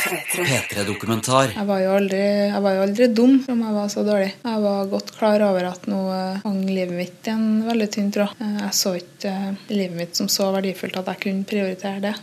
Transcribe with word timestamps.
P3-dokumentar. 0.00 1.52
Jeg 1.54 1.66
var, 1.68 1.80
jo 1.82 1.90
aldri, 1.98 2.20
jeg 2.50 2.62
var 2.64 2.76
jo 2.76 2.82
aldri 2.86 3.08
dum 3.14 3.34
om 3.52 3.62
jeg 3.66 3.74
var 3.76 3.88
så 3.92 4.04
dårlig. 4.06 4.30
Jeg 4.44 4.62
var 4.64 4.88
godt 4.92 5.10
klar 5.16 5.44
over 5.44 5.66
at 5.70 5.86
nå 5.90 5.98
eh, 6.14 6.38
hang 6.44 6.60
livet 6.68 6.96
mitt 6.96 7.28
i 7.28 7.32
en 7.34 7.46
veldig 7.66 7.88
tynn 7.94 8.10
tråd. 8.14 8.32
Eh, 8.40 8.56
Jeg 8.64 8.76
så 8.78 8.94
ikke 8.98 9.32
eh, 9.34 9.60
livet 9.72 9.96
mitt 9.98 10.16
som 10.18 10.30
så 10.32 10.48
verdifullt 10.54 10.96
at 11.02 11.10
jeg 11.12 11.22
kunne 11.26 11.48
prioritere 11.50 12.00
det. 12.04 12.14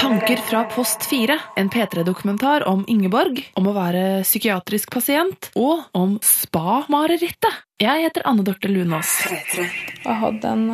Tanker 0.00 0.44
fra 0.48 0.64
post 0.70 1.08
4, 1.10 1.38
en 1.60 1.72
P3-dokumentar 1.72 2.66
om 2.70 2.84
Ingeborg, 2.90 3.42
om 3.58 3.70
å 3.70 3.74
være 3.76 4.04
psykiatrisk 4.26 4.94
pasient, 4.94 5.50
og 5.58 5.84
om 5.98 6.16
spa-marerittet. 6.24 7.62
Jeg 7.82 8.06
heter 8.06 8.22
Anne 8.30 8.46
Dorte 8.46 8.70
Lunås. 8.70 9.16
Jeg 9.26 10.18
hadde 10.22 10.54
en 10.54 10.68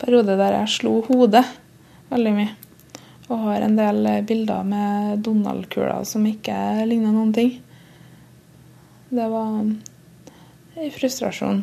periode 0.00 0.38
der 0.40 0.58
jeg 0.62 0.72
slo 0.80 0.98
hodet 1.06 1.44
veldig 2.10 2.32
mye. 2.36 2.52
Og 3.28 3.40
har 3.46 3.64
en 3.64 3.78
del 3.78 4.04
eh, 4.06 4.24
bilder 4.26 4.66
med 4.68 5.22
Donald-kuler 5.24 6.04
som 6.08 6.26
ikke 6.28 6.56
ligner 6.88 7.14
noen 7.14 7.32
ting. 7.36 7.54
Det 9.14 9.28
var 9.30 9.60
en 9.62 9.78
frustrasjon. 10.92 11.62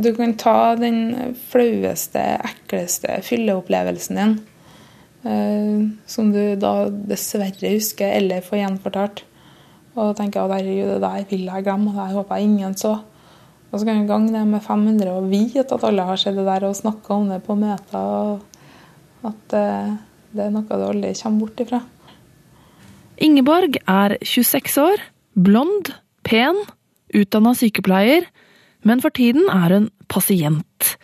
Du 0.00 0.14
kan 0.16 0.32
ta 0.40 0.76
den 0.80 1.34
flaueste, 1.50 2.22
ekleste 2.40 3.18
fylleopplevelsen 3.26 4.16
din, 4.16 4.36
eh, 5.28 5.82
som 6.06 6.30
du 6.32 6.56
da 6.56 6.88
dessverre 6.88 7.74
husker 7.74 8.14
eller 8.16 8.46
får 8.46 8.62
gjenfortalt, 8.62 9.24
og 9.98 10.14
tenke 10.16 10.40
at 10.40 10.54
herregud, 10.54 10.94
det 10.94 11.02
der 11.02 11.26
vil 11.28 11.50
jeg 11.50 11.66
glemme, 11.66 11.92
og 11.92 11.98
det 11.98 12.14
håper 12.16 12.38
jeg 12.38 12.48
ingen 12.48 12.76
så. 12.78 12.94
Og 13.70 13.78
så 13.78 13.86
kan 13.86 14.00
du 14.00 14.08
gange 14.08 14.32
det 14.32 14.46
med 14.48 14.62
500 14.64 15.10
og 15.12 15.28
vite 15.30 15.66
at 15.66 15.84
alle 15.86 16.06
har 16.06 16.18
sett 16.18 16.38
det 16.38 16.46
der 16.46 16.66
og 16.66 16.78
snakka 16.78 17.14
om 17.14 17.28
det 17.30 17.42
på 17.44 17.58
møter, 17.58 17.98
og 18.00 18.40
at 19.26 19.56
eh, 19.56 19.94
det 20.30 20.44
er 20.46 20.52
noe 20.54 20.66
du 20.66 20.84
aldri 20.86 21.14
kommer 21.18 21.46
bort 21.46 21.62
ifra. 21.64 21.80
Ingeborg 23.20 23.76
er 23.84 24.16
26 24.24 24.78
år, 24.80 25.02
blond, 25.36 25.90
pen, 26.24 26.56
utdanna 27.12 27.52
sykepleier, 27.58 28.28
men 28.86 29.02
for 29.04 29.12
tiden 29.12 29.50
er 29.52 29.74
hun 29.74 29.90
pasient. 30.08 30.94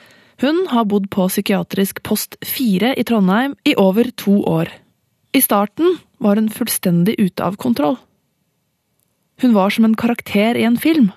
Hun 0.40 0.66
har 0.70 0.88
bodd 0.88 1.08
på 1.12 1.28
psykiatrisk 1.28 2.02
post 2.04 2.36
4 2.44 2.94
i 2.96 3.04
Trondheim 3.08 3.56
i 3.68 3.76
over 3.80 4.08
to 4.16 4.38
år. 4.48 4.70
I 5.36 5.42
starten 5.44 5.98
var 6.22 6.40
hun 6.40 6.48
fullstendig 6.52 7.16
ute 7.20 7.44
av 7.44 7.56
kontroll. 7.60 7.98
Hun 9.40 9.52
var 9.52 9.70
som 9.70 9.84
en 9.84 9.96
karakter 9.96 10.56
i 10.56 10.64
en 10.64 10.78
film. 10.80 11.10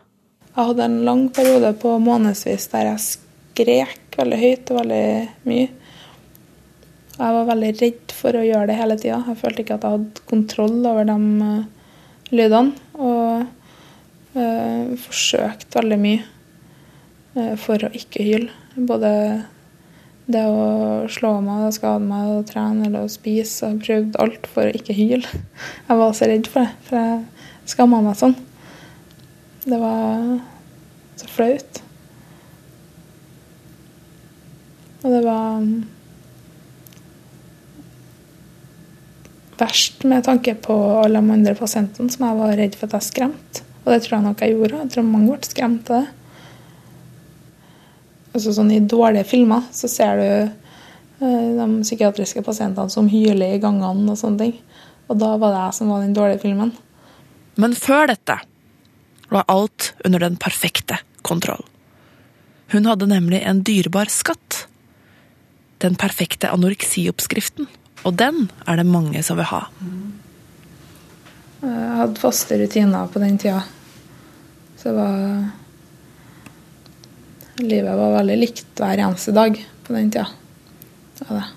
Jeg 0.56 0.68
hadde 0.72 0.84
en 0.84 1.02
lang 1.08 1.28
periode 1.32 1.72
på 1.80 1.94
månedsvis 2.04 2.68
der 2.73 2.90
jeg 2.92 3.06
skrek 3.06 4.18
veldig 4.20 4.40
høyt 4.40 4.72
og 4.73 4.82
veldig 4.82 5.04
mye. 5.48 5.68
Jeg 7.20 7.36
var 7.36 7.48
veldig 7.50 7.70
redd 7.81 8.14
for 8.16 8.38
å 8.39 8.45
gjøre 8.45 8.70
det 8.70 8.75
hele 8.80 8.95
tida. 8.95 9.17
Jeg 9.28 9.39
følte 9.42 9.64
ikke 9.66 9.75
at 9.75 9.86
jeg 9.86 9.95
hadde 9.98 10.28
kontroll 10.30 10.78
over 10.88 11.08
de 11.09 11.16
uh, 11.44 11.64
lydene. 12.31 12.72
Og 12.95 14.38
uh, 14.39 14.94
forsøkte 15.03 15.81
veldig 15.81 15.98
mye 16.00 16.22
uh, 17.36 17.56
for 17.59 17.84
å 17.84 17.92
ikke 18.00 18.23
hyle. 18.23 18.53
Både 18.80 19.11
det 20.31 20.45
å 20.48 21.09
slå 21.11 21.34
meg, 21.44 21.67
skade 21.76 22.08
meg, 22.08 22.31
å 22.38 22.48
trene 22.48 22.88
eller 22.88 23.03
å 23.03 23.11
spise. 23.11 23.67
Jeg 23.67 23.83
prøvde 23.83 24.23
alt 24.23 24.48
for 24.56 24.70
å 24.70 24.80
ikke 24.80 24.95
hyle. 24.95 25.28
Jeg 25.89 26.00
var 26.00 26.16
så 26.16 26.31
redd 26.31 26.48
for 26.48 26.64
det, 26.64 26.88
for 26.88 27.02
jeg 27.04 27.70
skamma 27.76 28.00
meg 28.06 28.17
sånn. 28.17 28.39
Det 29.67 29.78
var 29.81 30.38
så 31.20 31.28
flaut. 31.36 31.83
Og 35.04 35.09
det 35.11 35.23
var 35.28 35.66
verst 39.60 40.06
med 40.08 40.24
tanke 40.26 40.56
på 40.60 40.76
alle 41.04 41.22
de 41.22 41.36
andre 41.36 41.56
pasientene 41.58 42.12
som 42.12 42.26
jeg 42.26 42.40
var 42.40 42.56
redd 42.60 42.78
for 42.78 42.90
at 42.90 42.98
jeg 43.00 43.10
skremte. 43.10 43.66
Og 43.84 43.92
det 43.94 44.00
tror 44.06 44.18
jeg 44.18 44.26
nok 44.28 44.42
jeg 44.44 44.56
gjorde. 44.56 44.82
Jeg 44.84 44.94
tror 44.94 45.08
mange 45.08 45.34
ble 45.34 45.50
skremt 45.50 45.92
av 45.94 46.04
det. 46.04 46.16
Altså 48.30 48.54
sånn 48.54 48.70
I 48.76 48.82
dårlige 48.86 49.26
filmer 49.26 49.66
så 49.73 49.89
ser 49.89 50.20
du 50.20 50.28
eh, 50.30 51.48
de 51.58 51.67
psykiatriske 51.82 52.44
pasientene 52.45 52.94
som 52.94 53.10
hyler 53.10 53.56
i 53.56 53.61
gangene 53.61 54.14
og 54.14 54.20
sånne 54.20 54.44
ting. 54.44 54.54
Og 55.10 55.17
da 55.17 55.33
var 55.42 55.56
det 55.56 55.64
jeg 55.64 55.78
som 55.80 55.89
var 55.89 56.06
den 56.06 56.14
dårlige 56.17 56.44
filmen. 56.44 56.76
Men 57.60 57.73
før 57.76 58.12
dette 58.12 58.38
var 59.33 59.50
alt 59.50 59.94
under 60.06 60.22
den 60.22 60.38
perfekte 60.42 61.00
kontroll. 61.26 61.66
Hun 62.70 62.86
hadde 62.86 63.10
nemlig 63.10 63.42
en 63.42 63.64
dyrebar 63.66 64.12
skatt. 64.14 64.67
Den 65.82 65.98
perfekte 65.98 66.52
anoreksioppskriften. 66.54 67.70
Og 68.08 68.15
den 68.15 68.48
er 68.65 68.80
det 68.80 68.87
mange 68.87 69.23
som 69.26 69.39
vil 69.39 69.49
ha. 69.49 69.64
Jeg 71.60 71.95
hadde 71.99 72.21
faste 72.21 72.58
rutiner 72.61 73.10
på 73.11 73.20
den 73.20 73.37
tida. 73.42 73.64
Så 74.80 74.89
det 74.89 74.95
var 74.95 75.49
Livet 77.59 77.92
var 77.92 78.14
veldig 78.14 78.36
likt 78.39 78.80
hver 78.80 79.02
eneste 79.04 79.33
dag 79.36 79.58
på 79.83 79.92
den 79.92 80.11
tida. 80.14 80.30
Det 81.20 81.26
var 81.27 81.42
det. 81.42 81.48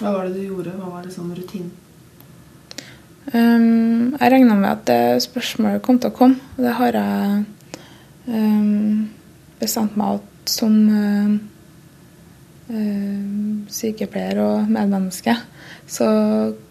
Hva 0.00 0.10
var 0.12 0.26
det 0.28 0.34
du 0.36 0.42
gjorde? 0.50 0.74
Hva 0.76 0.90
var 0.92 1.06
det 1.06 1.14
sånn 1.14 1.32
rutin? 1.36 1.70
Um, 3.32 4.16
jeg 4.16 4.32
regna 4.32 4.56
med 4.58 4.70
at 4.70 4.84
det 4.88 5.22
spørsmålet 5.24 5.82
kom 5.84 6.00
til 6.00 6.12
å 6.12 6.16
komme. 6.16 6.40
og 6.56 6.64
Det 6.66 6.74
har 6.76 6.98
jeg 6.98 7.44
um, 8.28 9.08
bestemt 9.60 9.96
meg 10.00 10.20
at 10.20 10.52
som 10.52 10.76
uh, 10.92 11.32
uh, 11.32 11.38
sykepleier 12.70 14.38
og 14.44 14.68
medmenneske, 14.70 15.34
så 15.90 16.08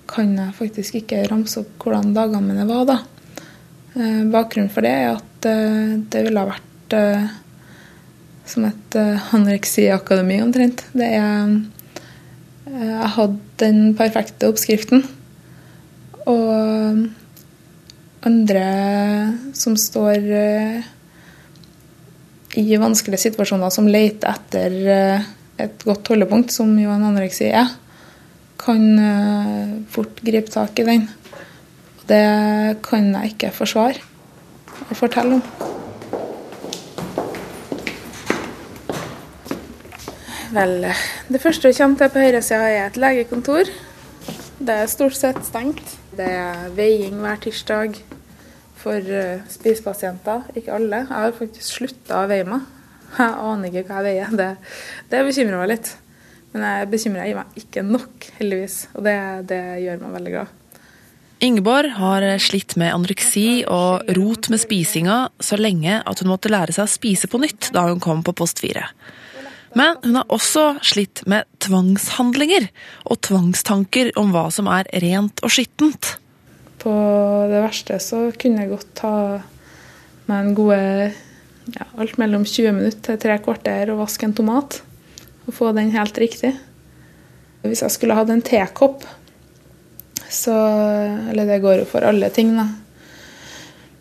kan 0.10 0.32
jeg 0.38 0.56
faktisk 0.58 1.00
ikke 1.02 1.26
ramse 1.30 1.60
opp 1.62 1.84
hvordan 1.84 2.14
dagene 2.16 2.46
mine 2.46 2.68
var 2.70 2.86
da. 2.90 2.98
Uh, 3.96 4.24
bakgrunnen 4.32 4.72
for 4.72 4.86
det 4.86 4.94
er 4.96 5.10
at 5.18 5.50
uh, 5.50 5.98
det 6.10 6.24
ville 6.26 6.44
ha 6.44 6.52
vært 6.54 6.66
som 8.50 8.64
et 8.66 8.96
anoreksiakademi 8.98 10.40
omtrent. 10.42 10.82
Det 10.98 11.06
er 11.06 11.52
Jeg 12.66 13.10
hadde 13.14 13.38
den 13.62 13.94
perfekte 13.98 14.50
oppskriften. 14.50 15.04
Og 16.26 17.04
andre 18.26 18.64
som 19.56 19.78
står 19.80 20.32
eh, 20.36 20.88
i 22.60 22.80
vanskelige 22.80 23.30
situasjoner, 23.30 23.72
som 23.72 23.88
leter 23.88 24.34
etter 24.34 24.78
eh, 24.96 25.28
et 25.60 25.86
godt 25.86 26.12
holdepunkt, 26.12 26.54
som 26.56 26.72
jo 26.80 26.92
en 26.94 27.08
anoreksi 27.10 27.50
er, 27.52 27.74
kan 28.60 28.86
eh, 29.00 29.74
fort 29.92 30.22
gripe 30.26 30.52
tak 30.52 30.80
i 30.80 30.88
den. 30.88 31.10
Det 32.10 32.24
kan 32.86 33.12
jeg 33.14 33.36
ikke 33.36 33.52
forsvare 33.54 34.02
og 34.90 34.96
fortelle 34.98 35.40
om. 35.40 35.44
Vel, 40.50 40.88
det 41.30 41.42
første 41.42 41.70
du 41.70 41.78
kommer 41.78 41.98
til 41.98 42.10
på 42.10 42.24
høyresida, 42.24 42.70
er 42.74 42.88
et 42.88 42.98
legekontor. 42.98 43.70
Det 44.60 44.76
er 44.76 44.90
stort 44.90 45.14
sett 45.16 45.38
stengt. 45.46 45.94
Det 46.18 46.26
er 46.26 46.72
veiing 46.76 47.20
hver 47.22 47.38
tirsdag 47.44 48.00
for 48.80 48.98
uh, 48.98 49.46
spisepasienter. 49.50 50.50
Ikke 50.56 50.74
alle. 50.74 51.04
Jeg 51.06 51.14
har 51.14 51.38
faktisk 51.38 51.78
slutta 51.78 52.24
å 52.24 52.32
veie 52.32 52.48
meg. 52.50 52.66
Jeg 53.20 53.34
aner 53.50 53.72
ikke 53.72 53.88
hva 53.90 54.04
jeg 54.04 54.08
veier. 54.10 54.38
Det, 54.38 54.50
det 55.12 55.26
bekymrer 55.28 55.62
meg 55.62 55.74
litt. 55.74 55.92
Men 56.54 56.66
jeg 56.66 56.88
bekymrer 56.90 57.36
meg 57.38 57.60
ikke 57.62 57.84
nok, 57.86 58.30
heldigvis. 58.40 58.78
Og 58.98 59.06
det, 59.06 59.18
det 59.52 59.62
gjør 59.84 60.00
meg 60.02 60.16
veldig 60.18 60.34
glad. 60.34 60.56
Ingeborg 61.40 61.94
har 61.96 62.26
slitt 62.44 62.76
med 62.76 62.92
anoreksi 62.92 63.62
og 63.72 64.10
rot 64.18 64.50
med 64.52 64.60
spisinga 64.60 65.20
så 65.40 65.56
lenge 65.56 66.02
at 66.04 66.20
hun 66.20 66.32
måtte 66.34 66.52
lære 66.52 66.76
seg 66.76 66.84
å 66.84 66.92
spise 66.92 67.30
på 67.32 67.40
nytt 67.40 67.70
da 67.76 67.86
hun 67.88 68.02
kom 68.04 68.26
på 68.28 68.34
post 68.36 68.60
4. 68.60 68.84
Men 69.78 70.02
hun 70.04 70.18
har 70.18 70.34
også 70.34 70.82
slitt 70.84 71.22
med 71.30 71.48
tvangshandlinger 71.64 72.68
og 73.06 73.22
tvangstanker 73.24 74.12
om 74.20 74.34
hva 74.34 74.50
som 74.52 74.68
er 74.74 74.90
rent 75.06 75.40
og 75.46 75.54
skittent. 75.54 76.18
På 76.82 76.92
det 77.52 77.64
verste 77.64 78.02
så 78.04 78.26
kunne 78.40 78.66
jeg 78.66 78.74
godt 78.74 78.92
ta 79.00 79.16
meg 80.28 80.38
en 80.42 80.56
gode 80.58 80.84
ja, 81.76 81.86
alt 82.00 82.18
mellom 82.22 82.46
20 82.46 82.76
minutter 82.76 83.04
til 83.06 83.22
tre 83.22 83.38
kvarter 83.44 83.92
å 83.92 84.00
vaske 84.00 84.28
en 84.28 84.36
tomat. 84.38 84.82
Og 85.48 85.56
få 85.56 85.72
den 85.78 85.94
helt 85.94 86.18
riktig. 86.22 86.54
Hvis 87.66 87.84
jeg 87.84 87.94
skulle 87.94 88.18
hatt 88.18 88.30
en 88.32 88.46
tekopp, 88.46 89.06
så 90.30 90.54
Eller 91.32 91.48
det 91.50 91.62
går 91.64 91.80
jo 91.82 91.86
for 91.90 92.06
alle 92.06 92.30
ting, 92.30 92.54
da. 92.54 92.68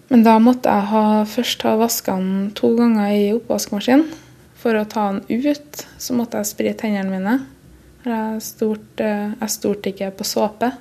Men 0.09 0.25
da 0.25 0.38
måtte 0.41 0.73
jeg 0.73 0.88
ha, 0.91 1.05
først 1.29 1.65
ha 1.65 1.76
vaska 1.81 2.17
den 2.17 2.50
to 2.56 2.75
ganger 2.76 3.12
i 3.12 3.31
oppvaskmaskinen. 3.37 4.06
For 4.59 4.75
å 4.75 4.87
ta 4.88 5.12
den 5.12 5.47
ut, 5.47 5.85
så 5.99 6.17
måtte 6.19 6.41
jeg 6.41 6.50
sprite 6.50 6.88
hendene 6.88 7.12
mine. 7.12 7.35
Jeg 8.09 8.43
stolte, 8.44 9.09
jeg 9.38 9.53
stolte 9.53 9.93
ikke 9.93 10.11
på 10.19 10.26
såpe. 10.26 10.73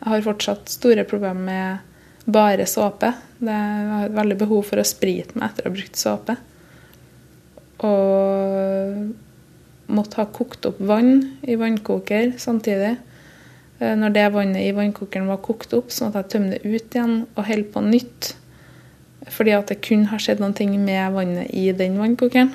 Jeg 0.00 0.12
har 0.12 0.26
fortsatt 0.26 0.70
store 0.70 1.04
problemer 1.08 1.46
med 1.48 1.95
bare 2.26 2.66
såpe. 2.66 3.12
Det, 3.38 3.56
var 3.90 4.06
et 4.06 4.16
veldig 4.16 4.38
behov 4.40 4.66
for 4.70 4.82
å 4.82 4.86
sprite 4.86 5.38
meg 5.38 5.50
etter 5.50 5.66
å 5.66 5.70
ha 5.70 5.76
brukt 5.76 6.00
såpe. 6.00 6.36
Og 7.86 9.12
måtte 9.86 10.18
ha 10.18 10.26
kokt 10.34 10.66
opp 10.66 10.80
vann 10.82 11.38
i 11.46 11.56
vannkoker 11.58 12.34
samtidig. 12.42 12.96
Eh, 13.78 13.94
når 13.98 14.14
det 14.16 14.26
vannet 14.34 14.64
i 14.64 14.74
vannkokeren 14.74 15.30
var 15.30 15.42
kokt 15.44 15.74
opp, 15.76 15.92
så 15.92 16.06
måtte 16.06 16.24
jeg 16.24 16.32
tømme 16.34 16.54
det 16.54 16.64
ut 16.64 16.96
igjen 16.96 17.16
og 17.34 17.46
helle 17.46 17.68
på 17.70 17.84
nytt. 17.84 18.32
Fordi 19.32 19.52
at 19.56 19.70
det 19.70 19.82
kun 19.84 20.06
har 20.10 20.22
skjedd 20.22 20.42
noen 20.42 20.54
ting 20.56 20.74
med 20.82 21.14
vannet 21.14 21.50
i 21.54 21.68
den 21.76 21.98
vannkokeren. 22.00 22.54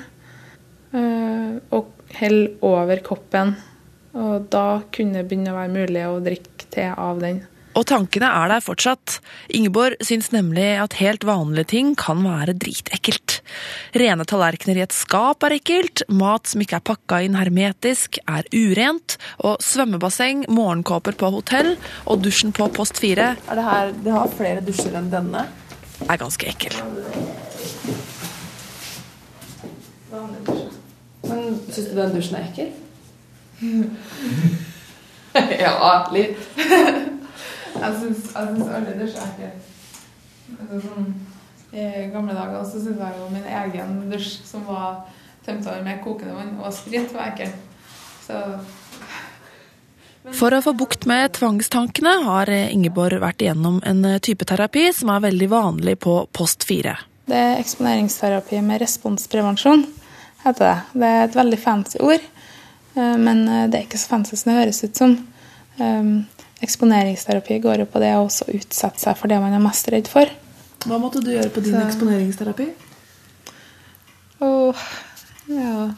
Eh, 0.92 1.52
og 1.72 1.92
helle 2.18 2.56
over 2.64 3.00
koppen. 3.04 3.56
Og 4.12 4.48
da 4.52 4.82
kunne 4.92 5.22
det 5.22 5.28
begynne 5.30 5.54
å 5.54 5.60
være 5.60 5.72
mulig 5.72 6.04
å 6.08 6.20
drikke 6.24 6.68
te 6.72 6.90
av 6.92 7.22
den. 7.22 7.40
Og 7.72 7.86
tankene 7.88 8.28
er 8.28 8.50
der 8.52 8.64
fortsatt. 8.64 9.18
Ingeborg 9.52 9.96
syns 10.04 10.28
nemlig 10.34 10.66
at 10.82 10.98
helt 11.00 11.24
vanlige 11.24 11.70
ting 11.72 11.94
kan 11.96 12.20
være 12.24 12.54
dritekkelt. 12.60 13.38
Rene 13.96 14.26
tallerkener 14.28 14.80
i 14.80 14.84
et 14.84 14.96
skap 14.96 15.44
er 15.46 15.56
ekkelt, 15.56 16.04
mat 16.12 16.50
som 16.50 16.64
ikke 16.64 16.78
er 16.78 16.86
pakka 16.92 17.22
inn 17.24 17.38
hermetisk 17.38 18.20
er 18.28 18.44
urent, 18.52 19.16
og 19.40 19.64
svømmebasseng, 19.64 20.44
morgenkåper 20.52 21.16
på 21.16 21.32
hotell 21.32 21.74
og 22.04 22.20
dusjen 22.24 22.52
på 22.52 22.68
post 22.76 23.00
4 23.00 23.32
Er 23.48 23.58
det 23.58 23.66
her 23.66 23.92
Det 24.04 24.12
har 24.12 24.36
flere 24.36 24.64
dusjer 24.64 25.00
enn 25.00 25.10
denne? 25.12 25.48
er 26.10 26.18
ganske 26.18 26.48
ekkel. 26.50 26.74
Men 31.22 31.60
syns 31.70 31.88
du 31.88 31.94
den 31.96 32.14
dusjen 32.16 32.36
er 32.38 32.44
ekkel? 32.48 32.68
ja, 35.62 35.72
litt. 36.12 36.36
Jeg 37.82 37.98
syns 37.98 38.28
aldri 38.38 38.94
dusjer 39.00 39.22
er 39.22 39.30
ekle. 39.32 39.50
Altså, 40.52 40.80
sånn, 40.86 41.08
I 41.72 42.06
gamle 42.12 42.36
dager 42.36 42.64
så 42.68 42.78
syntes 42.78 43.00
jeg 43.00 43.18
jo 43.18 43.28
min 43.32 43.48
egen 43.58 43.98
dusj, 44.12 44.30
som 44.46 44.66
var 44.68 45.02
tømt 45.46 45.66
over 45.66 45.82
med 45.82 46.02
kokende 46.04 46.36
vann 46.36 46.52
og 46.60 46.74
sprit, 46.76 47.10
var 47.14 47.32
ekkel. 47.32 47.54
Så 48.22 48.42
For 50.38 50.54
å 50.54 50.60
få 50.62 50.74
bukt 50.78 51.08
med 51.10 51.32
tvangstankene 51.34 52.12
har 52.28 52.52
Ingeborg 52.52 53.18
vært 53.24 53.42
igjennom 53.42 53.80
en 53.88 54.04
type 54.22 54.46
terapi 54.46 54.92
som 54.94 55.10
er 55.10 55.24
veldig 55.24 55.48
vanlig 55.50 55.96
på 56.04 56.20
post 56.30 56.68
4. 56.68 56.94
det 57.26 57.38
er 57.38 57.58
eksponeringsterapi 57.62 58.60
med 58.62 58.82
responsprevensjon, 58.82 59.82
heter 60.44 60.68
det. 60.68 60.78
Det 61.00 61.08
er 61.08 61.24
et 61.24 61.36
veldig 61.38 61.58
fancy 61.58 61.98
ord, 62.02 62.22
eh, 62.94 63.16
men 63.16 63.42
eh, 63.48 63.66
det 63.70 63.78
er 63.78 63.86
ikke 63.88 63.98
så 63.98 64.14
fancy 64.14 64.36
som 64.36 64.52
det 64.52 64.60
høres 64.60 64.82
ut 64.84 65.02
som. 65.02 65.18
Eksponeringsterapi 66.62 67.58
går 67.64 67.82
jo 67.82 67.88
på 67.90 68.00
det 68.02 68.12
å 68.16 68.24
også 68.26 68.46
utsette 68.54 69.02
seg 69.02 69.16
for 69.18 69.30
det 69.32 69.40
man 69.42 69.54
er 69.56 69.62
mest 69.62 69.88
redd 69.90 70.08
for. 70.10 70.30
Hva 70.86 70.98
måtte 71.02 71.22
du 71.22 71.32
gjøre 71.32 71.50
på 71.54 71.62
din 71.64 71.74
Så- 71.74 71.86
eksponeringsterapi? 71.88 72.68
Oh, 74.42 74.74
ja 75.46 75.92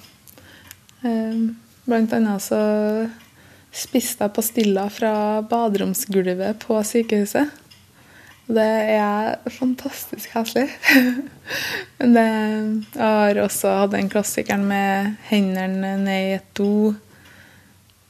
um, 1.00 1.56
Blant 1.86 2.12
annet 2.16 2.42
så 2.44 2.58
spiste 3.74 4.24
jeg 4.24 4.32
pastiller 4.36 4.88
fra 4.92 5.42
baderomsgulvet 5.48 6.60
på 6.62 6.76
sykehuset. 6.86 7.50
Det 8.46 8.66
er 8.94 9.34
fantastisk 9.52 10.32
heslig. 10.36 10.68
Men 11.98 12.14
det, 12.14 12.24
jeg 12.94 13.02
har 13.02 13.40
også 13.42 13.72
hatt 13.80 13.92
den 13.96 14.08
klassikeren 14.12 14.64
med 14.68 15.16
hendene 15.28 15.94
ned 16.04 16.28
i 16.30 16.36
et 16.38 16.46
do. 16.56 16.94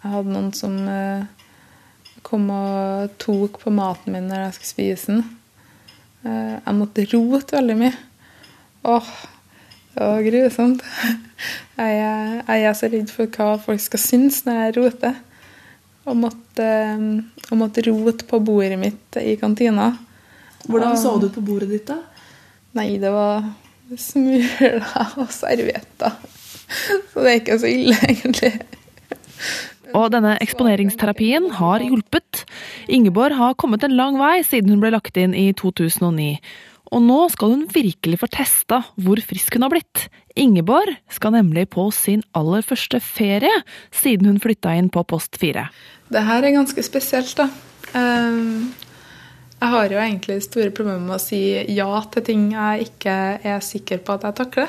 Jeg 0.03 0.13
hadde 0.13 0.35
noen 0.35 0.53
som 0.55 0.77
eh, 0.91 1.25
kom 2.25 2.49
og 2.55 3.13
tok 3.23 3.59
på 3.63 3.73
maten 3.75 4.15
min 4.17 4.27
når 4.31 4.47
jeg 4.47 4.57
skulle 4.57 4.73
spise 4.73 5.13
den. 5.13 5.23
Eh, 6.25 6.55
jeg 6.65 6.77
måtte 6.79 7.05
rote 7.13 7.57
veldig 7.59 7.77
mye. 7.83 7.95
Åh, 8.89 9.11
det 9.95 10.09
var 10.09 10.25
grusomt. 10.27 10.83
Jeg, 11.77 11.95
er- 12.01 12.43
jeg 12.47 12.65
er 12.69 12.75
så 12.79 12.89
redd 12.93 13.11
for 13.11 13.27
hva 13.35 13.55
folk 13.63 13.81
skal 13.83 14.01
synes 14.03 14.43
når 14.47 14.61
jeg 14.61 14.77
roter. 14.79 15.17
Og 16.05 16.17
måtte, 16.21 16.67
og 17.51 17.57
måtte 17.59 17.83
rote 17.87 18.27
på 18.29 18.39
bordet 18.45 18.77
mitt 18.79 19.17
i 19.21 19.37
kantina. 19.41 19.89
Hvordan 20.69 20.97
så 21.01 21.15
det 21.21 21.31
ut 21.31 21.39
på 21.39 21.45
bordet 21.45 21.71
ditt, 21.73 21.87
da? 21.89 21.97
Nei, 22.77 22.97
det 23.01 23.11
var 23.15 23.45
smuler 24.01 24.81
og 25.21 25.29
servietter. 25.33 26.13
Så 27.13 27.21
det 27.25 27.31
er 27.31 27.41
ikke 27.41 27.59
så 27.63 27.69
ille, 27.71 27.97
egentlig. 28.09 28.53
Og 29.95 30.11
denne 30.11 30.35
eksponeringsterapien 30.43 31.51
har 31.61 31.83
hjulpet. 31.85 32.45
Ingeborg 32.91 33.37
har 33.39 33.59
kommet 33.61 33.85
en 33.87 33.95
lang 33.95 34.19
vei 34.19 34.41
siden 34.47 34.75
hun 34.75 34.83
ble 34.83 34.91
lagt 34.95 35.19
inn 35.21 35.37
i 35.39 35.53
2009. 35.55 36.39
Og 36.95 37.03
nå 37.03 37.21
skal 37.33 37.55
hun 37.55 37.65
virkelig 37.73 38.21
få 38.21 38.29
testa 38.31 38.83
hvor 39.01 39.21
frisk 39.25 39.57
hun 39.57 39.67
har 39.67 39.73
blitt. 39.73 40.07
Ingeborg 40.39 40.97
skal 41.13 41.35
nemlig 41.35 41.69
på 41.75 41.89
sin 41.95 42.23
aller 42.37 42.65
første 42.67 43.01
ferie 43.03 43.53
siden 43.95 44.29
hun 44.31 44.41
flytta 44.43 44.75
inn 44.79 44.91
på 44.93 45.03
post 45.09 45.39
4. 45.41 45.67
Det 46.15 46.25
her 46.27 46.45
er 46.45 46.57
ganske 46.59 46.85
spesielt, 46.87 47.37
da. 47.39 47.49
Ehm, 47.95 48.73
Jeg 49.65 49.71
har 49.71 49.89
jo 49.89 49.97
egentlig 49.97 50.43
store 50.43 50.71
problemer 50.71 51.01
med 51.01 51.17
å 51.17 51.23
si 51.23 51.39
ja 51.73 52.01
til 52.13 52.23
ting 52.27 52.51
jeg 52.53 52.89
ikke 52.91 53.15
er 53.41 53.61
sikker 53.65 54.03
på 54.05 54.13
at 54.13 54.27
jeg 54.27 54.37
takler. 54.37 54.69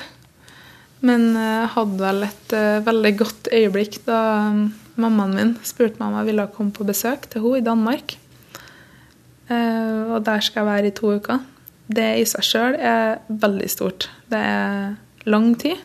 Men 1.02 1.34
jeg 1.36 1.68
hadde 1.74 2.00
vel 2.00 2.24
et 2.24 2.54
eh, 2.56 2.86
veldig 2.86 3.12
godt 3.18 3.50
øyeblikk 3.52 3.98
da 4.06 4.22
mammaen 5.02 5.36
min 5.36 5.54
spurte 5.64 6.00
meg 6.00 6.08
om 6.10 6.20
jeg 6.20 6.30
ville 6.30 6.48
komme 6.56 6.72
på 6.76 6.88
besøk 6.88 7.28
til 7.30 7.44
henne 7.44 7.60
i 7.60 7.66
Danmark. 7.66 8.18
Uh, 9.50 10.16
Og 10.16 10.26
der 10.26 10.40
skal 10.42 10.64
jeg 10.64 10.72
være 10.72 10.88
i 10.88 10.96
to 10.96 11.16
uker. 11.16 11.44
Det 11.88 12.08
i 12.18 12.26
seg 12.26 12.44
sjøl 12.44 12.78
er 12.80 13.20
veldig 13.30 13.70
stort. 13.70 14.10
Det 14.32 14.40
er 14.40 14.96
lang 15.26 15.54
tid. 15.60 15.78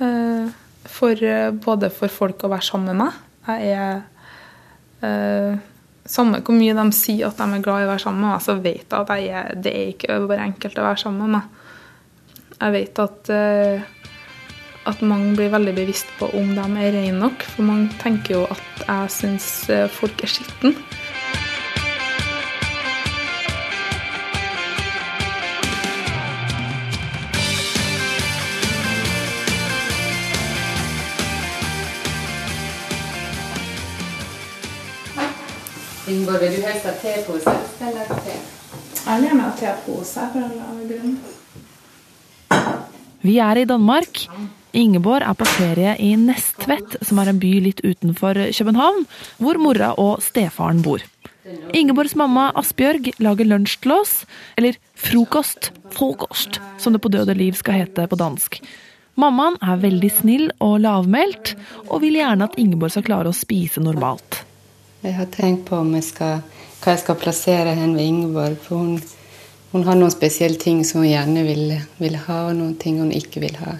Uh, 0.00 0.50
For, 0.82 1.14
eh, 1.14 1.52
både 1.54 1.90
for 1.94 2.10
folk 2.10 2.42
å 2.42 2.48
være 2.50 2.66
sammen 2.66 2.90
med 2.90 3.04
meg. 3.06 3.12
Jeg 3.46 4.02
er 5.00 5.58
Samme 6.04 6.40
hvor 6.42 6.56
mye 6.58 6.74
de 6.74 6.92
sier 6.92 7.28
at 7.28 7.38
de 7.38 7.46
er 7.46 7.62
glad 7.62 7.82
i 7.82 7.86
å 7.86 7.90
være 7.92 8.02
sammen 8.02 8.20
med 8.24 8.32
meg, 8.32 8.42
så 8.42 8.56
vet 8.58 8.82
jeg 8.82 8.98
at 8.98 9.10
jeg 9.14 9.28
er, 9.30 9.52
det 9.54 9.72
er 9.72 9.90
ikke 9.92 10.16
bare 10.26 10.46
enkelt 10.48 10.78
å 10.78 10.86
være 10.88 10.98
sammen 10.98 11.20
med 11.22 11.30
meg. 11.36 11.44
Jeg 12.58 12.74
vet 12.74 12.98
at, 13.04 13.30
at 14.88 15.02
mange 15.02 15.36
blir 15.36 15.52
veldig 15.52 15.74
bevisst 15.76 16.10
på 16.18 16.26
om 16.38 16.54
de 16.56 16.64
er 16.82 16.94
rene 16.96 17.18
nok. 17.18 17.44
For 17.54 17.66
mange 17.66 17.90
tenker 18.02 18.34
jo 18.36 18.42
at 18.50 18.84
jeg 18.86 19.10
syns 19.14 19.48
eh, 19.70 19.88
folk 19.90 20.22
er 20.24 20.30
skitne. 20.32 20.74
Ingeborg, 36.12 36.40
vil 36.42 36.56
du 36.58 36.66
helst 36.66 36.84
ha 36.84 36.96
tepose 36.98 37.52
eller 37.80 38.10
te? 38.24 38.34
Jeg 39.02 39.14
vil 39.20 39.28
gjerne 39.28 39.46
ha 39.46 39.52
tepose 39.56 40.26
for 40.34 40.42
alle 40.42 40.88
grunn. 40.90 41.14
Vi 43.22 43.38
er 43.38 43.62
i 43.62 43.64
Danmark. 43.70 44.26
Ingeborg 44.72 45.26
er 45.26 45.36
på 45.36 45.46
ferie 45.58 45.96
i 46.00 46.14
Nestvedt, 46.16 46.96
som 47.04 47.18
er 47.20 47.28
en 47.28 47.40
by 47.42 47.50
litt 47.60 47.82
utenfor 47.84 48.38
København, 48.56 49.04
hvor 49.36 49.60
mora 49.60 49.92
og 50.00 50.22
stefaren 50.24 50.80
bor. 50.84 51.04
Ingeborgs 51.76 52.14
mamma 52.16 52.46
Asbjørg 52.56 53.10
lager 53.20 53.48
lunsj 53.50 53.80
til 53.82 53.92
oss, 53.98 54.14
eller 54.56 54.78
frokost, 54.96 55.72
frokost, 55.92 56.60
som 56.80 56.96
det 56.96 57.02
på 57.04 57.12
døde 57.12 57.36
liv 57.36 57.58
skal 57.58 57.82
hete 57.82 58.06
på 58.08 58.18
dansk. 58.20 58.62
Mammaen 59.20 59.58
er 59.60 59.82
veldig 59.82 60.10
snill 60.22 60.48
og 60.64 60.78
lavmælt, 60.86 61.52
og 61.90 62.00
vil 62.06 62.16
gjerne 62.22 62.48
at 62.48 62.56
Ingeborg 62.56 62.94
skal 62.94 63.04
klare 63.10 63.28
å 63.28 63.36
spise 63.36 63.82
normalt. 63.84 64.40
Jeg 65.02 65.18
har 65.18 65.28
tenkt 65.34 65.66
på 65.68 65.82
jeg 65.92 66.06
skal, 66.06 66.40
hva 66.80 66.94
jeg 66.94 67.04
skal 67.04 67.20
plassere 67.20 67.76
henne 67.76 67.98
ved 67.98 68.08
Ingeborg. 68.08 68.56
For 68.64 68.80
hun, 68.80 68.96
hun 69.74 69.84
har 69.84 69.98
noen 70.00 70.14
spesielle 70.14 70.56
ting 70.62 70.80
som 70.86 71.02
hun 71.02 71.10
gjerne 71.10 71.44
vil, 71.44 71.66
vil 72.00 72.20
ha, 72.24 72.44
og 72.48 72.56
noen 72.56 72.78
ting 72.80 73.02
hun 73.02 73.12
ikke 73.12 73.42
vil 73.44 73.58
ha. 73.60 73.76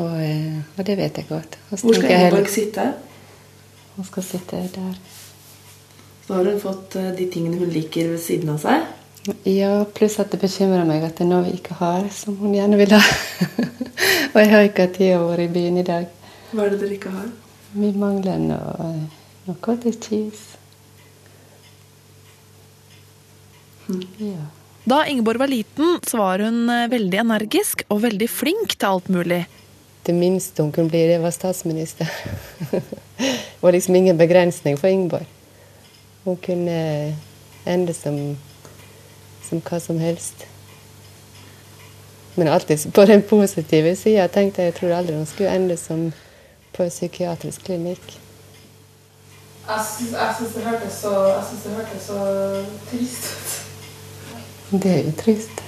Og, 0.00 0.16
eh, 0.22 0.60
og 0.78 0.86
det 0.86 0.96
vet 0.98 1.20
jeg 1.20 1.28
godt. 1.28 1.58
Hvor 1.68 1.80
skal 1.82 2.10
Ingeborg 2.10 2.48
sitte? 2.48 2.86
Hun 3.96 4.06
skal 4.08 4.24
sitte 4.24 4.62
der. 4.74 4.94
Så 6.26 6.34
har 6.38 6.46
hun 6.48 6.60
fått 6.62 6.96
eh, 6.96 7.10
de 7.18 7.26
tingene 7.32 7.58
hun 7.60 7.72
liker 7.74 8.12
ved 8.14 8.22
siden 8.22 8.54
av 8.54 8.60
seg. 8.62 8.86
Ja, 9.44 9.82
pluss 9.84 10.16
at 10.22 10.32
det 10.32 10.40
bekymrer 10.40 10.86
meg 10.88 11.04
at 11.04 11.18
det 11.18 11.26
er 11.26 11.28
noe 11.28 11.44
vi 11.44 11.58
ikke 11.58 11.76
har, 11.82 12.06
som 12.14 12.38
hun 12.40 12.54
gjerne 12.56 12.78
vil 12.80 12.94
ha. 12.96 13.00
og 14.32 14.38
jeg 14.40 14.52
har 14.54 14.64
ikke 14.64 14.86
hatt 14.86 14.96
tid 14.96 15.16
å 15.18 15.26
være 15.28 15.48
i 15.48 15.52
byen 15.52 15.82
i 15.82 15.84
dag. 15.84 16.06
Hva 16.54 16.64
er 16.64 16.72
det 16.72 16.80
dere 16.84 16.96
ikke 16.96 17.12
har? 17.12 17.28
Vi 17.74 17.90
mangler 18.00 18.40
noe, 18.40 18.88
noe 19.44 19.60
cottage 19.62 20.00
cheese. 20.06 20.56
Ja. 24.22 24.48
Da 24.84 25.02
Ingeborg 25.06 25.42
var 25.42 25.50
liten, 25.50 25.98
så 26.06 26.22
var 26.22 26.38
hun 26.38 26.70
eh, 26.70 26.88
veldig 26.90 27.18
energisk 27.20 27.84
og 27.88 28.04
veldig 28.06 28.28
flink 28.30 28.78
til 28.78 28.88
alt 28.88 29.10
mulig. 29.12 29.44
Det 30.06 30.14
minste 30.14 30.62
hun 30.62 30.72
kunne 30.72 30.88
bli, 30.88 31.06
det 31.08 31.18
var 31.22 31.30
statsminister. 31.30 32.08
det 32.70 33.60
var 33.60 33.72
liksom 33.72 33.94
ingen 33.94 34.18
begrensning 34.18 34.78
for 34.78 34.88
Ingeborg. 34.88 35.26
Hun 36.24 36.36
kunne 36.36 37.16
ende 37.66 37.94
som, 37.94 38.38
som 39.48 39.60
hva 39.60 39.80
som 39.80 39.98
helst. 39.98 40.46
Men 42.34 42.48
alltid 42.48 42.92
på 42.94 43.04
den 43.04 43.22
positive 43.22 43.96
sida 43.96 44.28
tenkte 44.28 44.62
jeg 44.62 44.72
jeg 44.72 44.74
tror 44.74 44.96
aldri 44.96 45.16
hun 45.16 45.26
skulle 45.26 45.54
ende 45.54 45.76
som 45.76 46.12
på 46.72 46.82
en 46.82 46.90
psykiatrisk 46.90 47.64
klinikk. 47.64 48.20
Jeg 49.68 49.84
syns, 49.86 50.54
det 50.54 50.64
hørtes 50.64 50.92
så, 50.92 51.10
hørtes 51.76 52.06
så 52.06 52.20
trist 52.90 53.24
ut. 53.34 54.80
Det 54.82 54.90
er 54.90 55.04
jo 55.04 55.12
trist. 55.18 55.62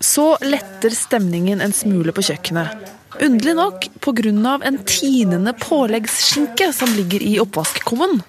Så 0.00 0.38
letter 0.40 0.90
stemningen 0.94 1.60
en 1.60 1.72
smule 1.72 2.12
på 2.14 2.22
kjøkkenet. 2.22 2.94
Underlig 3.20 3.54
nok 3.54 3.88
pga. 4.00 4.60
en 4.64 4.78
tinende 4.84 5.52
påleggsskinke 5.52 6.72
som 6.72 6.88
ligger 6.94 7.22
i 7.22 7.40
oppvaskkummen. 7.40 8.22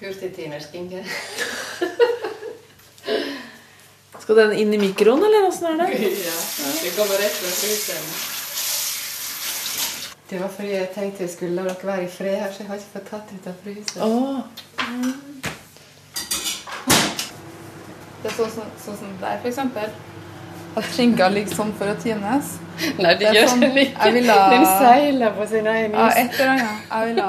Skal 4.20 4.36
den 4.36 4.52
inn 4.52 4.74
i 4.74 4.78
mikroen, 4.78 5.22
eller 5.24 5.46
åssen 5.48 5.66
er 5.66 5.76
det? 5.78 5.88
Ja, 6.00 6.66
det 6.82 6.90
kommer 6.96 7.18
rett 7.18 7.36
fra 7.38 7.50
fryseren. 7.50 8.04
Det 10.30 10.38
var 10.38 10.48
fordi 10.48 10.68
jeg 10.70 10.90
tenkte 10.94 11.22
jeg 11.24 11.30
skulle 11.32 11.54
la 11.56 11.62
dere 11.66 11.86
være 11.86 12.04
i 12.04 12.10
fred 12.10 12.36
her, 12.38 12.52
så 12.52 12.62
jeg 12.62 12.68
har 12.68 12.76
ikke 12.78 12.92
fått 12.92 13.08
tatt 13.10 13.32
ut 13.34 13.46
av 13.50 13.54
fryseren. 13.64 14.02
Åh. 14.06 14.40
Det 18.22 18.28
er 18.30 18.36
sånn 18.36 18.52
som 18.54 18.70
sånn, 18.84 18.98
sånn 19.00 19.16
der, 19.22 19.40
for 19.42 19.48
eksempel. 19.50 19.90
At 20.76 20.84
skinka 20.94 21.26
ligger 21.34 21.54
sånn 21.56 21.72
for 21.78 21.90
å 21.90 21.96
tines. 22.00 22.58
Nei, 22.98 23.14
det, 23.14 23.18
Det 23.18 23.32
gjør 23.34 23.48
sånn- 23.48 23.60
den 23.60 23.76
ikke. 23.76 24.10
ha- 24.30 24.50
Den 24.50 24.66
seiler 24.66 25.30
på 25.36 25.48
sin 25.48 25.66
egen 25.66 25.92
Ja, 25.92 26.08
et 26.08 26.38
eller 26.40 26.52
annet. 26.52 26.84
Jeg 26.90 27.06
ville 27.14 27.26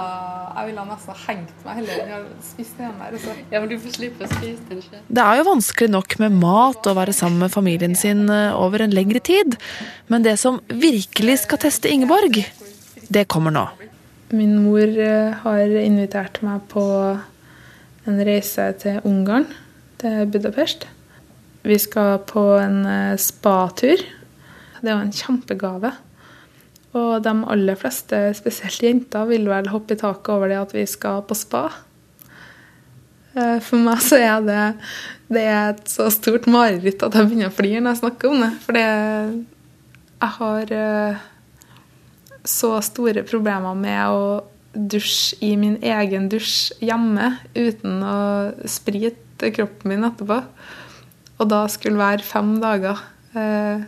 jeg 0.51 0.65
ville 0.67 0.83
nesten 0.85 1.15
hengt 1.27 1.61
meg 1.65 1.75
heller 1.75 1.99
enn 2.03 2.11
å 2.11 2.77
den 2.77 2.97
der. 2.99 3.11
altså. 3.13 3.33
Ja, 3.51 3.59
men 3.61 3.69
du 3.69 3.77
får 3.79 3.93
slippe 3.95 4.25
å 4.25 4.27
spise 4.27 4.59
den 4.69 4.81
selv. 4.81 5.01
Det 5.09 5.23
er 5.23 5.37
jo 5.37 5.43
vanskelig 5.47 5.89
nok 5.89 6.19
med 6.19 6.31
mat 6.33 6.87
og 6.87 6.95
være 6.97 7.13
sammen 7.13 7.39
med 7.39 7.51
familien 7.51 7.95
sin 7.95 8.29
eh, 8.29 8.51
over 8.53 8.81
en 8.81 8.91
lengre 8.91 9.21
tid, 9.23 9.57
men 10.09 10.21
det 10.23 10.37
som 10.39 10.59
virkelig 10.67 11.39
skal 11.39 11.57
teste 11.57 11.89
Ingeborg, 11.89 12.45
det 13.09 13.27
kommer 13.27 13.51
nå. 13.51 13.69
Min 14.31 14.63
mor 14.63 14.83
eh, 14.83 15.33
har 15.33 15.59
invitert 15.81 16.41
meg 16.43 16.67
på 16.67 16.83
en 18.07 18.19
reise 18.25 18.73
til 18.77 18.99
Ungarn, 19.05 19.47
til 19.99 20.25
Budapest. 20.25 20.85
Vi 21.61 21.77
skal 21.79 22.19
på 22.29 22.43
en 22.57 22.81
eh, 22.89 23.17
spatur. 23.21 24.01
Det 24.81 24.89
er 24.89 24.95
jo 24.95 25.03
en 25.05 25.13
kjempegave. 25.13 25.93
Og 26.97 27.21
de 27.23 27.31
aller 27.53 27.77
fleste, 27.79 28.17
spesielt 28.35 28.83
jenter, 28.83 29.29
vil 29.29 29.47
vel 29.47 29.69
hoppe 29.71 29.95
i 29.95 30.01
taket 30.01 30.33
over 30.33 30.51
det 30.51 30.59
at 30.59 30.75
vi 30.75 30.83
skal 30.89 31.21
på 31.27 31.37
spa. 31.37 31.67
Eh, 33.37 33.59
For 33.63 33.79
meg 33.79 34.01
så 34.03 34.19
er 34.19 34.45
det, 34.47 34.61
det 35.31 35.45
er 35.47 35.73
et 35.75 35.85
så 35.91 36.09
stort 36.11 36.49
mareritt 36.51 37.03
at 37.05 37.15
jeg 37.15 37.29
begynner 37.29 37.51
å 37.51 37.55
flire 37.55 37.83
når 37.83 37.95
jeg 37.95 38.03
snakker 38.03 38.33
om 38.33 38.43
det. 38.43 38.51
For 38.65 38.81
jeg 38.81 40.31
har 40.37 40.75
eh, 40.81 41.27
så 42.43 42.73
store 42.83 43.23
problemer 43.27 43.77
med 43.77 44.01
å 44.09 44.25
dusje 44.73 45.37
i 45.43 45.55
min 45.59 45.77
egen 45.83 46.29
dusj 46.31 46.71
hjemme 46.83 47.33
uten 47.55 48.03
å 48.07 48.19
sprite 48.69 49.51
kroppen 49.55 49.91
min 49.91 50.07
etterpå. 50.07 50.41
Og 51.41 51.49
da 51.49 51.63
skulle 51.71 51.97
være 51.97 52.25
fem 52.25 52.53
dager 52.61 53.01
eh, 53.33 53.81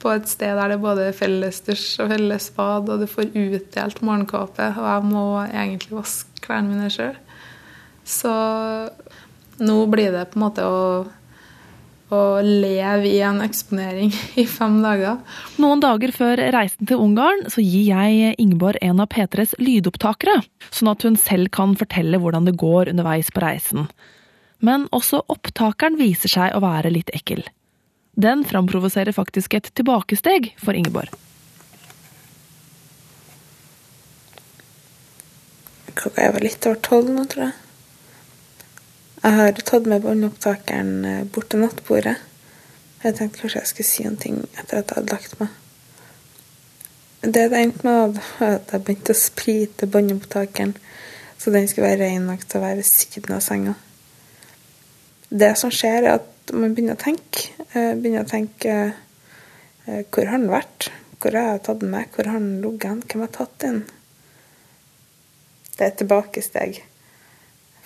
på 0.00 0.10
et 0.16 0.26
sted 0.30 0.56
der 0.58 0.72
det 0.72 0.78
er 0.78 0.82
både 0.82 1.06
fellesdusj 1.14 2.02
og 2.02 2.10
fellesbad, 2.14 2.90
og 2.90 3.02
du 3.02 3.06
får 3.10 3.30
utdelt 3.36 4.02
morgenkåpe, 4.02 4.72
og 4.80 4.88
jeg 4.88 5.06
må 5.12 5.24
egentlig 5.44 5.94
vaske 6.00 6.42
klærne 6.42 6.74
mine 6.74 6.90
sjøl. 6.92 7.16
Så 8.08 8.32
nå 9.60 9.80
blir 9.92 10.14
det 10.14 10.30
på 10.32 10.40
en 10.40 10.44
måte 10.46 10.64
å, 10.66 10.84
å 12.10 12.20
leve 12.42 13.10
i 13.10 13.18
en 13.28 13.42
eksponering 13.44 14.10
i 14.42 14.46
fem 14.48 14.80
dager. 14.82 15.20
Noen 15.62 15.84
dager 15.84 16.14
før 16.16 16.42
reisen 16.56 16.88
til 16.90 17.04
Ungarn 17.04 17.44
så 17.52 17.62
gir 17.62 17.92
jeg 17.92 18.38
Ingeborg 18.40 18.80
en 18.82 19.04
av 19.04 19.12
P3s 19.12 19.58
lydopptakere, 19.60 20.40
sånn 20.72 20.94
at 20.94 21.04
hun 21.06 21.20
selv 21.20 21.52
kan 21.54 21.76
fortelle 21.78 22.18
hvordan 22.18 22.48
det 22.48 22.58
går 22.58 22.90
underveis 22.94 23.30
på 23.30 23.44
reisen. 23.44 23.86
Men 24.60 24.86
også 24.92 25.22
opptakeren 25.32 25.96
viser 26.00 26.32
seg 26.32 26.54
å 26.56 26.62
være 26.64 26.92
litt 26.92 27.10
ekkel. 27.16 27.42
Den 28.20 28.44
framprovoserer 28.44 29.16
faktisk 29.16 29.56
et 29.56 29.70
tilbakesteg 29.78 30.52
for 30.60 30.76
Ingeborg. 30.76 31.12
Klokka 35.96 36.26
er 36.26 36.44
litt 36.44 36.64
over 36.68 36.80
tolv 36.84 37.10
nå, 37.12 37.24
tror 37.28 37.48
jeg. 37.48 37.56
Jeg 39.20 39.36
har 39.36 39.58
tatt 39.68 39.88
med 39.88 40.00
båndopptakeren 40.00 40.92
eh, 41.04 41.24
bort 41.28 41.50
til 41.52 41.60
nattbordet. 41.60 42.14
Jeg 43.02 43.16
tenkte 43.16 43.42
kanskje 43.42 43.60
jeg 43.60 43.68
skulle 43.68 43.88
si 43.88 44.06
ting 44.22 44.38
etter 44.54 44.80
at 44.80 44.92
jeg 44.92 44.96
hadde 44.96 45.12
lagt 45.12 45.34
meg. 45.40 45.50
Det 47.20 47.44
det 47.52 47.58
endte 47.58 47.84
med, 47.84 48.16
var 48.16 48.54
at 48.56 48.72
jeg 48.72 48.84
begynte 48.86 49.12
å 49.12 49.20
sprite 49.20 49.88
båndopptakeren, 49.92 50.72
så 51.36 51.52
den 51.52 51.68
skulle 51.68 51.90
være 51.90 52.06
ren 52.06 52.30
nok 52.30 52.46
til 52.46 52.60
å 52.60 52.64
være 52.64 52.80
ved 52.80 52.88
siden 52.88 53.36
av 53.36 53.44
senga. 53.44 53.76
Det 55.30 55.52
som 55.58 55.70
skjer, 55.70 56.02
er 56.04 56.18
at 56.18 56.52
man 56.52 56.74
begynner 56.74 56.98
å 56.98 57.00
tenke. 57.04 57.50
eh, 57.74 57.94
Begynner 57.94 58.24
å 58.26 58.30
tenke 58.30 58.72
eh, 58.90 60.02
Hvor 60.10 60.24
har 60.26 60.34
han 60.34 60.48
vært? 60.50 60.90
Hvor 61.20 61.36
har 61.36 61.52
jeg 61.52 61.62
tatt 61.68 61.80
den 61.82 61.92
med? 61.92 62.08
Hvor 62.14 62.26
har 62.26 62.38
han 62.38 62.48
ligget? 62.64 63.04
Hvem 63.12 63.22
har 63.26 63.32
tatt 63.34 63.58
den? 63.62 63.82
Det 65.76 65.84
er 65.84 65.92
et 65.92 66.00
tilbakesteg 66.00 66.80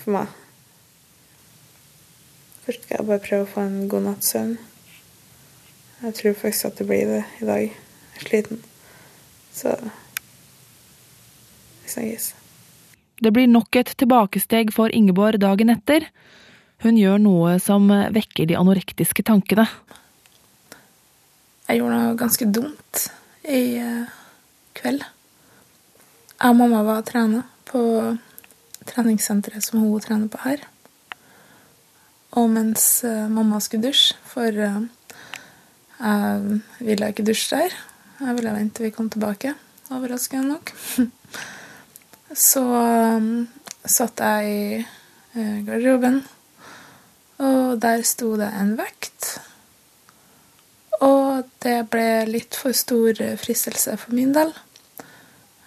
for 0.01 0.15
meg. 0.17 0.31
Først 2.65 2.87
skal 2.87 2.97
jeg 2.97 3.07
bare 3.11 3.23
prøve 3.27 3.45
å 3.45 3.51
få 3.53 3.65
en 3.67 3.89
god 3.93 4.07
natts 4.09 4.33
søvn. 4.33 4.55
Jeg 6.05 6.17
tror 6.19 6.39
faktisk 6.41 6.71
at 6.71 6.81
det 6.81 6.87
blir 6.89 7.11
det 7.11 7.21
i 7.43 7.49
dag. 7.49 7.67
Jeg 7.67 8.23
er 8.23 8.29
sliten. 8.29 8.63
Så 9.55 9.75
vi 11.85 11.93
snakkes. 11.93 12.31
Det 13.23 13.33
blir 13.37 13.47
nok 13.51 13.77
et 13.79 13.93
tilbakesteg 14.01 14.73
for 14.75 14.91
Ingeborg 14.95 15.39
dagen 15.43 15.71
etter. 15.73 16.09
Hun 16.83 16.99
gjør 16.99 17.21
noe 17.23 17.59
som 17.63 17.87
vekker 17.89 18.51
de 18.51 18.59
anorektiske 18.59 19.23
tankene. 19.23 19.69
Jeg 21.65 21.81
gjorde 21.81 21.97
noe 21.97 22.17
ganske 22.21 22.47
dumt 22.53 23.07
i 23.49 23.79
eh, 23.81 24.09
kveld. 24.77 25.05
Jeg 26.35 26.51
og 26.51 26.59
mamma 26.59 26.83
var 26.85 27.01
og 27.01 27.07
trena 27.09 27.41
på 27.65 27.81
treningssenteret 28.85 29.65
som 29.65 29.81
hun 29.81 30.03
trener 30.05 30.29
på 30.29 30.43
her. 30.45 30.67
Og 32.37 32.51
mens 32.53 32.85
eh, 33.09 33.25
mamma 33.33 33.63
skulle 33.65 33.87
dusje, 33.87 34.19
for 34.29 34.53
eh, 34.53 34.83
jeg 36.03 36.61
ville 36.85 37.11
ikke 37.15 37.25
dusje 37.31 37.63
der, 37.63 37.79
jeg 38.21 38.37
ville 38.37 38.55
vente 38.59 38.77
til 38.77 38.91
vi 38.91 38.95
kom 38.99 39.09
tilbake, 39.09 39.55
overraskende 39.89 40.51
nok, 40.51 40.75
så 42.51 42.65
satt 43.85 44.21
jeg 44.21 44.53
i 45.35 45.65
garderoben, 45.65 46.21
og 47.39 47.81
der 47.83 48.03
sto 48.07 48.35
det 48.39 48.51
en 48.61 48.77
vekt. 48.79 49.35
Og 51.03 51.45
det 51.65 51.79
ble 51.91 52.25
litt 52.29 52.55
for 52.59 52.77
stor 52.77 53.19
fristelse 53.41 53.97
for 54.01 54.15
min 54.15 54.33
del. 54.37 54.53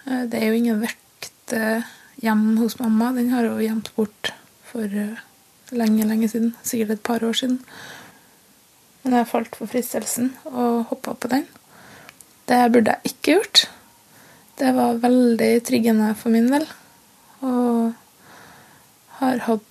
Eh, 0.06 0.24
Det 0.26 0.40
er 0.40 0.48
jo 0.48 0.58
ingen 0.58 0.80
vekt 0.80 1.52
eh, 1.52 1.84
hjemme 2.22 2.56
hos 2.62 2.78
mamma. 2.78 3.12
Den 3.12 3.30
har 3.30 3.48
hun 3.48 3.60
gjemt 3.62 3.92
bort 3.96 4.32
for 4.64 4.84
eh, 4.84 5.20
lenge, 5.70 6.06
lenge 6.08 6.28
siden. 6.28 6.54
Sikkert 6.62 6.96
et 6.96 7.02
par 7.02 7.24
år 7.24 7.36
siden. 7.36 7.60
Men 9.02 9.18
jeg 9.20 9.30
falt 9.30 9.56
for 9.56 9.70
fristelsen 9.70 10.34
og 10.50 10.88
hoppa 10.90 11.14
på 11.14 11.28
den. 11.28 11.46
Det 12.48 12.72
burde 12.72 12.96
jeg 12.96 13.12
ikke 13.12 13.36
gjort. 13.36 13.68
Det 14.58 14.74
var 14.74 15.00
veldig 15.04 15.52
tryggende 15.62 16.14
for 16.18 16.34
min 16.34 16.48
del. 16.50 16.64
Og 17.44 17.92
har 19.20 19.44
hatt 19.46 19.67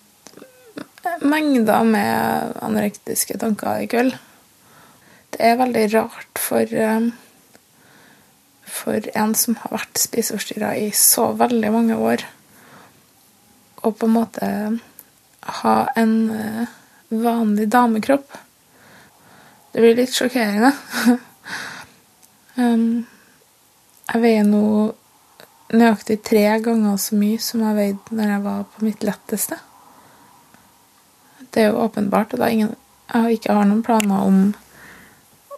mengder 1.21 1.83
med 1.83 2.57
anorektiske 2.63 3.37
tanker 3.41 3.83
i 3.83 3.87
kveld. 3.91 4.15
Det 5.33 5.43
er 5.43 5.59
veldig 5.59 5.85
rart 5.93 6.41
for, 6.41 6.73
eh, 6.73 7.09
for 8.65 9.09
en 9.13 9.35
som 9.35 9.57
har 9.61 9.77
vært 9.77 10.01
spiseforstyrra 10.01 10.75
i 10.77 10.89
så 10.91 11.31
veldig 11.37 11.71
mange 11.71 11.97
år, 11.97 12.25
å 13.83 13.91
på 13.91 14.07
en 14.07 14.15
måte 14.15 14.49
ha 15.61 15.77
en 15.95 16.15
eh, 16.31 16.67
vanlig 17.09 17.69
damekropp. 17.69 18.37
Det 19.71 19.83
blir 19.83 19.95
litt 19.99 20.15
sjokkerende. 20.15 20.71
um, 22.57 23.05
jeg 24.07 24.23
veier 24.23 24.47
nå 24.47 24.63
nøyaktig 25.75 26.21
tre 26.23 26.45
ganger 26.63 26.97
så 27.01 27.17
mye 27.19 27.39
som 27.43 27.63
jeg 27.65 27.77
veide 27.77 28.15
når 28.17 28.31
jeg 28.33 28.43
var 28.47 28.67
på 28.73 28.85
mitt 28.87 29.03
letteste. 29.05 29.59
Det 31.57 31.63
er 31.63 31.71
jo 31.71 31.79
åpenbart 31.87 32.35
at 32.37 32.41
jeg, 32.53 32.67
ikke 33.33 33.53
har 33.57 33.63
noen 33.65 33.79
planer 33.81 34.25
om 34.27 34.35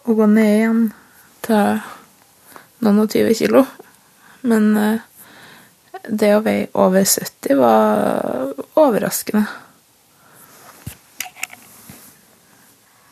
å 0.08 0.14
gå 0.16 0.28
ned 0.32 0.46
igjen 0.48 0.78
til 1.44 1.82
noen 2.80 3.02
og 3.02 3.12
20 3.12 3.36
kilo. 3.36 3.66
Men 4.48 4.70
eh, 4.80 5.04
det 6.08 6.32
å 6.38 6.40
veie 6.40 6.70
over 6.72 7.04
70 7.04 7.60
var 7.60 8.54
overraskende. 8.80 9.44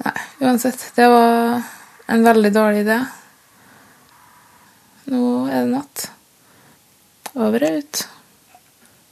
Nei, 0.09 0.17
uansett. 0.49 0.89
Det 0.97 1.13
var 1.13 1.61
en 2.09 2.29
veldig 2.33 2.57
dårlig 2.57 2.87
idé. 2.89 3.03
Nå 5.13 5.27
er 5.51 5.59
det 5.61 5.75
natt. 5.77 6.13
Over 7.37 7.69
og 7.69 7.83
ut. 7.83 8.09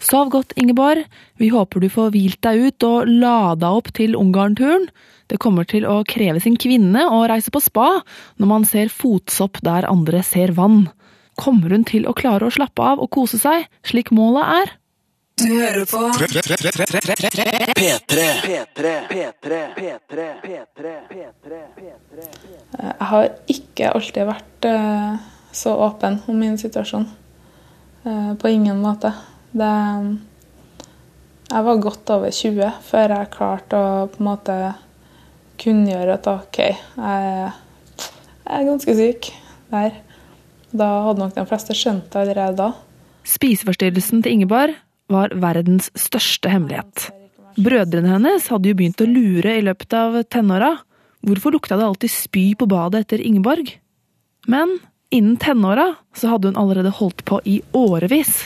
Sov 0.06 0.28
godt, 0.30 0.52
Ingeborg. 0.54 1.02
Vi 1.40 1.48
håper 1.50 1.82
du 1.82 1.88
får 1.90 2.12
hvilt 2.14 2.38
deg 2.46 2.68
ut 2.68 2.84
og 2.86 3.08
lada 3.10 3.72
opp 3.74 3.90
til 3.96 4.14
Ungarn-turen. 4.14 4.86
Det 5.26 5.40
kommer 5.42 5.66
til 5.66 5.86
å 5.90 6.04
kreve 6.06 6.38
sin 6.42 6.54
kvinne 6.62 7.08
å 7.10 7.24
reise 7.26 7.50
på 7.50 7.58
spa 7.64 7.88
når 8.38 8.50
man 8.52 8.66
ser 8.68 8.92
fotsopp 8.92 9.58
der 9.66 9.88
andre 9.90 10.22
ser 10.22 10.54
vann. 10.54 10.84
Kommer 11.36 11.74
hun 11.74 11.82
til 11.88 12.06
å 12.06 12.14
klare 12.14 12.46
å 12.46 12.54
slappe 12.54 12.86
av 12.86 13.02
og 13.02 13.10
kose 13.18 13.40
seg, 13.42 13.66
slik 13.82 14.14
målet 14.14 14.46
er? 14.62 14.74
Du 15.36 15.50
hører 15.50 15.84
på 15.90 15.98
P3. 16.16 16.62
P3. 17.76 18.22
P3. 18.46 18.94
P3. 19.10 20.30
P3. 20.46 20.94
Jeg 22.78 23.08
har 23.10 23.26
ikke 23.52 23.90
alltid 23.90 24.30
vært 24.30 24.68
eh, 24.70 25.18
så 25.52 25.74
åpen 25.90 26.22
om 26.30 26.38
min 26.40 26.56
situasjon. 26.56 27.04
Eh, 28.06 28.32
på 28.40 28.48
ingen 28.54 28.80
måte. 28.80 29.12
Det 29.56 29.74
Jeg 31.46 31.64
var 31.64 31.78
godt 31.80 32.10
over 32.10 32.32
20 32.34 32.72
før 32.88 33.14
jeg 33.14 33.32
klarte 33.32 33.78
å 33.78 34.08
på 34.10 34.20
en 34.20 34.28
måte 34.28 34.56
kunngjøre 35.62 36.16
at 36.18 36.26
OK, 36.28 36.58
jeg, 36.60 37.52
jeg 38.42 38.56
er 38.58 38.66
ganske 38.66 38.96
syk 38.98 39.28
der. 39.70 39.94
Da 40.76 40.88
hadde 41.06 41.22
nok 41.22 41.36
de 41.36 41.44
fleste 41.48 41.76
skjønt 41.78 42.10
det 42.12 42.24
allerede 42.24 42.58
da. 42.58 42.72
Spiseforstyrrelsen 43.26 44.24
til 44.24 44.36
Ingeborg 44.36 44.74
var 45.10 45.32
verdens 45.38 45.88
største 45.96 46.50
hemmelighet. 46.50 47.08
Brødrene 47.56 48.10
hennes 48.10 48.50
hadde 48.52 48.70
jo 48.72 48.76
begynt 48.76 49.00
å 49.00 49.08
lure 49.08 49.54
i 49.56 49.64
løpet 49.64 49.96
av 49.96 50.18
tenåra. 50.28 50.74
Hvorfor 51.24 51.54
lukta 51.54 51.78
det 51.78 51.86
alltid 51.86 52.12
spy 52.12 52.44
på 52.58 52.68
badet 52.68 53.06
etter 53.06 53.22
Ingeborg? 53.24 53.70
Men 54.50 54.76
innen 55.14 55.38
tenåra 55.40 55.94
så 56.14 56.34
hadde 56.34 56.52
hun 56.52 56.60
allerede 56.60 56.92
holdt 56.98 57.24
på 57.24 57.40
i 57.48 57.62
årevis. 57.72 58.44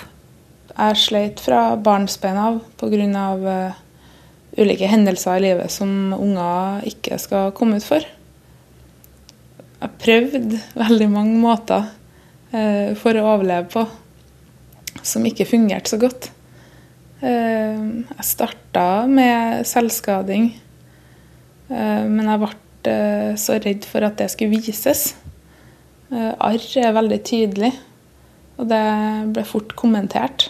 Jeg 0.81 0.97
sleit 0.97 1.41
fra 1.45 1.75
barnsben 1.77 2.39
av 2.41 2.61
pga. 2.81 3.25
Uh, 3.37 3.81
ulike 4.57 4.89
hendelser 4.89 5.37
i 5.37 5.43
livet 5.45 5.71
som 5.71 6.15
unger 6.17 6.87
ikke 6.89 7.19
skal 7.21 7.53
komme 7.57 7.77
ut 7.77 7.85
for. 7.85 8.05
Jeg 9.81 9.99
prøvde 10.01 10.61
veldig 10.81 11.09
mange 11.13 11.37
måter 11.41 11.85
uh, 11.85 12.97
for 12.97 13.13
å 13.13 13.27
overleve 13.35 13.69
på 13.75 13.85
som 15.07 15.27
ikke 15.29 15.49
fungerte 15.49 15.93
så 15.93 16.01
godt. 16.01 16.31
Uh, 17.21 18.01
jeg 18.17 18.29
starta 18.33 18.87
med 19.09 19.69
selvskading, 19.69 20.49
men 21.71 22.27
jeg 22.27 22.41
ble 22.41 22.95
så 23.39 23.61
redd 23.63 23.85
for 23.87 24.03
at 24.03 24.17
det 24.19 24.27
skulle 24.33 24.59
vises. 24.59 25.13
Arr 26.11 26.65
er 26.83 26.97
veldig 26.97 27.19
tydelig, 27.23 27.71
og 28.59 28.67
det 28.73 28.81
ble 29.37 29.45
fort 29.47 29.77
kommentert. 29.79 30.49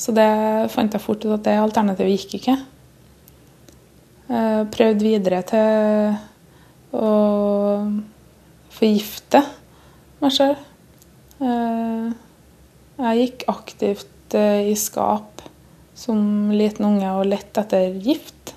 Så 0.00 0.14
det 0.16 0.30
fant 0.72 0.94
jeg 0.96 1.04
fort 1.04 1.24
ut 1.26 1.34
at 1.34 1.44
det 1.44 1.58
alternativet 1.60 2.14
gikk 2.16 2.38
ikke. 2.38 2.56
Prøvde 4.72 5.04
videre 5.04 5.42
til 5.50 6.96
å 6.96 7.10
forgifte 8.72 9.42
meg 10.22 10.32
sjøl. 10.32 10.56
Jeg 13.00 13.20
gikk 13.20 13.44
aktivt 13.52 14.36
i 14.38 14.76
skap 14.78 15.42
som 15.98 16.48
liten 16.54 16.86
unge 16.86 17.10
og 17.18 17.28
lette 17.28 17.60
etter 17.64 17.98
gift. 18.00 18.54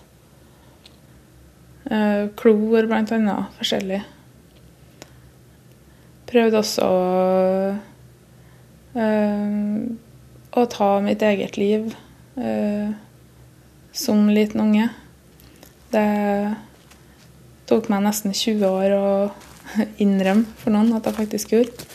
Klor, 2.39 2.87
blant 2.87 3.11
annet. 3.17 3.51
Forskjellig. 3.59 3.99
Prøvde 6.29 6.61
også 6.63 6.87
å 6.87 6.95
å 10.53 10.65
ta 10.69 10.97
mitt 11.01 11.23
eget 11.25 11.57
liv 11.57 11.89
eh, 12.37 12.93
som 13.93 14.29
liten 14.29 14.61
unge. 14.61 14.89
Det 15.93 16.05
tok 17.69 17.89
meg 17.89 18.05
nesten 18.05 18.33
20 18.35 18.65
år 18.69 18.95
å 18.97 19.07
innrømme 20.03 20.49
for 20.61 20.75
noen 20.75 20.93
at 20.97 21.09
jeg 21.09 21.17
faktisk 21.17 21.55
gjorde. 21.55 21.91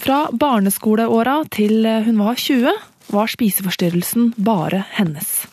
Fra 0.00 0.24
barneskoleåra 0.32 1.42
til 1.54 1.86
hun 1.86 2.18
var 2.18 2.40
20, 2.40 2.72
var 3.14 3.30
spiseforstyrrelsen 3.30 4.32
bare 4.40 4.82
hennes. 4.96 5.44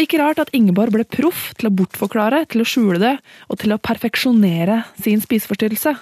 Ikke 0.00 0.20
rart 0.20 0.40
at 0.40 0.52
Ingeborg 0.56 0.92
ble 0.92 1.06
proff 1.08 1.50
til 1.56 1.70
å 1.70 1.74
bortforklare, 1.74 2.42
til 2.52 2.62
å 2.62 2.68
skjule 2.68 3.00
det 3.00 3.14
og 3.48 3.60
til 3.62 3.72
å 3.72 3.80
perfeksjonere 3.80 4.82
sin 5.00 5.22
spiseforstyrrelse. 5.24 5.94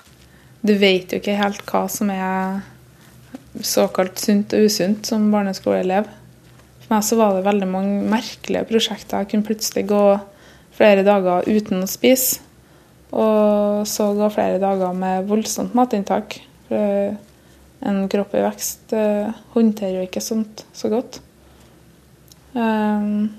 Du 0.65 0.73
vet 0.81 1.13
jo 1.13 1.21
ikke 1.21 1.37
helt 1.37 1.61
hva 1.69 1.83
som 1.93 2.09
er 2.13 2.63
såkalt 3.61 4.19
sunt 4.19 4.55
og 4.57 4.65
usunt 4.65 5.05
som 5.07 5.27
barneskoleelev. 5.33 6.09
For 6.85 6.95
meg 6.95 7.05
så 7.05 7.19
var 7.21 7.37
det 7.37 7.45
veldig 7.47 7.69
mange 7.69 7.99
merkelige 8.09 8.65
prosjekter. 8.71 9.23
Jeg 9.23 9.31
kunne 9.33 9.47
plutselig 9.47 9.85
gå 9.91 10.03
flere 10.75 11.05
dager 11.07 11.47
uten 11.49 11.85
å 11.85 11.91
spise. 11.91 12.41
Og 13.15 13.85
så 13.87 14.09
gå 14.17 14.31
flere 14.33 14.59
dager 14.63 14.97
med 14.97 15.29
voldsomt 15.29 15.77
matinntak. 15.77 16.39
For 16.67 17.15
en 17.85 18.01
kropp 18.11 18.33
i 18.35 18.43
vekst 18.43 18.95
uh, 18.97 19.29
håndterer 19.55 20.01
jo 20.01 20.07
ikke 20.09 20.25
sånt 20.25 20.65
så 20.75 20.89
godt. 20.93 21.21
Um, 22.55 23.35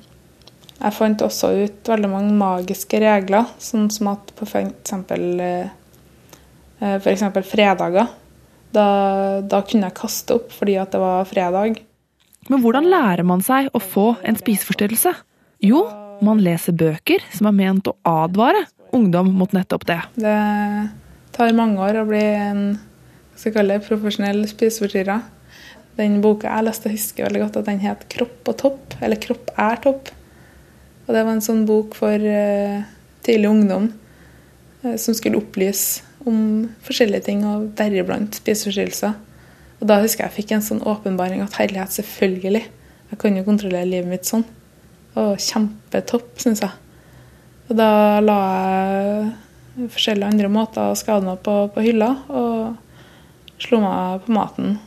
jeg 0.75 0.93
fant 0.93 1.23
også 1.25 1.49
ut 1.65 1.89
veldig 1.89 2.11
mange 2.11 2.35
magiske 2.37 2.99
regler, 3.01 3.49
sånn 3.63 3.89
som 3.93 4.11
at 4.13 4.29
på 4.37 4.45
f.eks. 4.45 4.93
Uh, 6.81 6.95
F.eks. 6.99 7.23
fredager. 7.49 8.07
Da, 8.75 8.87
da, 9.45 9.61
kunne 9.63 9.87
jeg 9.87 9.97
kaste 9.97 10.35
opp 10.35 10.51
fordi 10.51 10.75
det 10.91 10.99
var 10.99 11.27
fredag. 11.29 11.79
Men 12.51 12.61
hvordan 12.61 12.89
lærer 12.91 13.25
man 13.25 13.41
seg 13.45 13.71
å 13.73 13.81
få 13.81 14.09
en 14.25 14.37
spiseforstyrrelse? 14.37 15.13
Jo, 15.63 15.85
man 16.25 16.41
leser 16.43 16.75
bøker 16.77 17.23
som 17.33 17.47
er 17.49 17.55
ment 17.55 17.87
å 17.89 17.95
advare 18.07 18.65
ungdom 18.95 19.31
mot 19.39 19.51
nettopp 19.55 19.85
det. 19.87 20.01
Det 20.19 20.35
tar 21.35 21.55
mange 21.57 21.81
år 21.83 22.01
å 22.01 22.09
bli 22.09 22.21
en 22.21 22.67
det, 23.35 23.79
profesjonell 23.87 24.45
spiseforstyrrer. 24.47 25.23
Den 25.95 26.19
boka 26.23 26.51
jeg 26.51 26.67
leste, 26.67 26.91
husker 26.91 27.27
veldig 27.27 27.41
godt 27.45 27.57
at 27.59 27.67
den 27.67 27.79
het 27.79 28.07
'Kropp 28.09 28.47
og 28.51 28.57
topp', 28.57 28.95
eller 29.01 29.15
'Kropp 29.15 29.51
er 29.57 29.75
topp'. 29.83 30.11
Og 31.07 31.13
Det 31.13 31.23
var 31.23 31.31
en 31.31 31.41
sånn 31.41 31.65
bok 31.65 31.95
for 31.95 32.15
uh, 32.15 32.83
tidlig 33.23 33.49
ungdom 33.49 33.93
uh, 34.83 34.95
som 34.97 35.13
skulle 35.13 35.37
opplyse 35.37 36.01
om 36.25 36.39
forskjellige 36.85 37.27
ting, 37.27 37.43
og 37.47 37.71
deriblant 37.77 38.39
spiseforstyrrelser. 38.41 39.15
Og 39.81 39.87
Da 39.87 39.99
husker 40.01 40.25
jeg 40.25 40.31
jeg 40.31 40.37
fikk 40.39 40.55
en 40.55 40.65
sånn 40.65 40.83
åpenbaring 40.87 41.43
at 41.43 41.57
herlighet, 41.59 41.93
selvfølgelig. 41.93 42.63
Jeg 43.11 43.19
kan 43.21 43.37
jo 43.37 43.45
kontrollere 43.45 43.89
livet 43.89 44.09
mitt 44.09 44.25
sånn. 44.25 44.45
Og 45.15 45.37
kjempetopp, 45.39 46.33
syns 46.41 46.63
jeg. 46.63 46.73
Og 47.69 47.77
da 47.79 48.19
la 48.21 48.39
jeg 49.75 49.89
forskjellige 49.93 50.31
andre 50.31 50.49
måter 50.51 50.91
å 50.91 50.97
skade 50.97 51.25
meg 51.27 51.41
på, 51.45 51.55
på 51.73 51.83
hylla, 51.83 52.11
og 52.29 53.61
slo 53.61 53.81
meg 53.83 54.25
på 54.25 54.35
maten. 54.35 54.77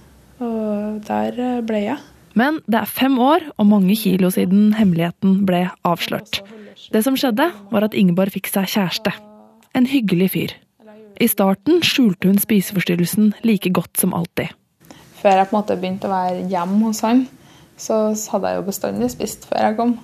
Og 0.45 1.01
der 1.09 1.63
ble 1.67 1.83
jeg. 1.85 1.99
Men 2.39 2.61
det 2.71 2.83
er 2.83 2.91
fem 2.91 3.17
år 3.19 3.49
og 3.57 3.67
mange 3.67 3.97
kilo 3.99 4.31
siden 4.31 4.73
hemmeligheten 4.79 5.43
ble 5.49 5.67
avslørt. 5.89 6.41
Det 6.95 7.03
som 7.05 7.17
skjedde, 7.19 7.51
var 7.73 7.85
at 7.85 7.97
Ingeborg 7.99 8.33
fikk 8.37 8.51
seg 8.53 8.71
kjæreste. 8.71 9.13
En 9.77 9.89
hyggelig 9.91 10.31
fyr. 10.37 10.55
I 11.19 11.27
starten 11.29 11.81
skjulte 11.83 12.31
hun 12.31 12.39
spiseforstyrrelsen 12.39 13.33
like 13.47 13.71
godt 13.75 13.99
som 13.99 14.15
alltid. 14.15 14.55
Før 15.19 15.41
jeg 15.41 15.49
på 15.49 15.57
en 15.57 15.59
måte 15.59 15.77
begynte 15.81 16.07
å 16.07 16.13
være 16.13 16.45
hjemme 16.51 16.79
hos 16.85 17.03
han, 17.03 17.25
så 17.79 18.13
hadde 18.33 18.53
jeg 18.53 18.61
jo 18.61 18.69
bestandig 18.69 19.11
spist 19.11 19.49
før 19.51 19.67
jeg 19.67 19.79
kom. 19.81 19.97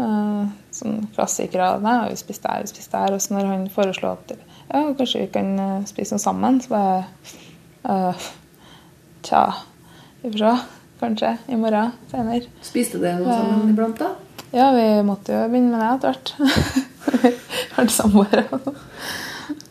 Uh, 0.00 0.50
sånn 0.74 1.02
klassikere. 1.14 1.76
Nei, 1.84 1.96
vi 2.10 2.18
spiste 2.18 2.50
der, 2.50 2.66
vi 2.66 2.72
spiste 2.72 2.98
der. 2.98 3.14
Og 3.14 3.22
så 3.22 3.36
når 3.36 3.50
han 3.52 3.64
foreslo 3.70 4.16
at 4.16 4.34
ja, 4.34 4.82
kanskje 4.98 5.24
vi 5.24 5.30
kan 5.34 5.54
spise 5.86 6.16
noe 6.16 6.24
sammen, 6.26 6.60
så 6.64 6.74
bare 6.74 7.00
uh, 7.86 8.30
Tja, 9.22 9.46
vi 10.24 10.32
får 10.32 10.40
se. 10.42 10.54
Kanskje 11.02 11.32
i 11.50 11.56
morgen 11.58 11.94
senere. 12.10 12.46
Spiste 12.62 12.98
dere 13.02 13.18
noe 13.22 13.34
sammen 13.34 13.70
iblant, 13.72 13.98
da? 13.98 14.12
Ja, 14.54 14.68
vi 14.74 14.84
måtte 15.06 15.34
jo 15.34 15.46
begynne 15.50 15.74
med 15.74 15.82
det 15.82 15.88
etter 15.96 16.12
hvert. 16.12 16.34
Vært 17.76 17.94
samboere. 17.94 18.44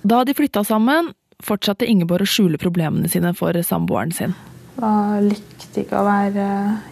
Da 0.04 0.24
de 0.28 0.36
flytta 0.38 0.64
sammen, 0.68 1.12
fortsatte 1.42 1.88
Ingeborg 1.90 2.28
å 2.28 2.32
skjule 2.32 2.62
problemene 2.62 3.10
sine 3.12 3.34
for 3.38 3.58
samboeren 3.66 4.14
sin. 4.16 4.36
Jeg 4.82 5.26
likte 5.28 5.84
ikke 5.84 6.00
å 6.00 6.08
være 6.08 6.46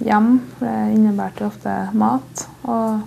hjemme, 0.06 0.42
det 0.60 0.76
innebærte 0.94 1.48
ofte 1.48 1.76
mat. 1.98 2.46
Og 2.70 3.00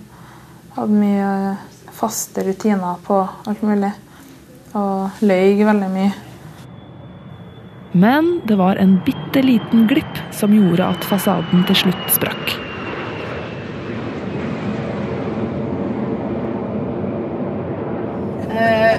hadde 0.75 0.97
mye 0.97 1.55
faste 1.93 2.43
rutiner 2.47 2.99
på 3.05 3.21
alt 3.21 3.63
mulig. 3.65 3.93
Og 4.73 5.23
løy 5.23 5.63
veldig 5.63 5.89
mye. 5.93 6.13
Men 7.93 8.39
det 8.49 8.57
var 8.57 8.79
en 8.81 8.97
bitte 9.05 9.43
liten 9.45 9.85
glipp 9.87 10.21
som 10.33 10.53
gjorde 10.55 10.87
at 10.95 11.05
fasaden 11.05 11.61
til 11.69 11.83
slutt 11.83 12.15
sprakk. 12.15 12.55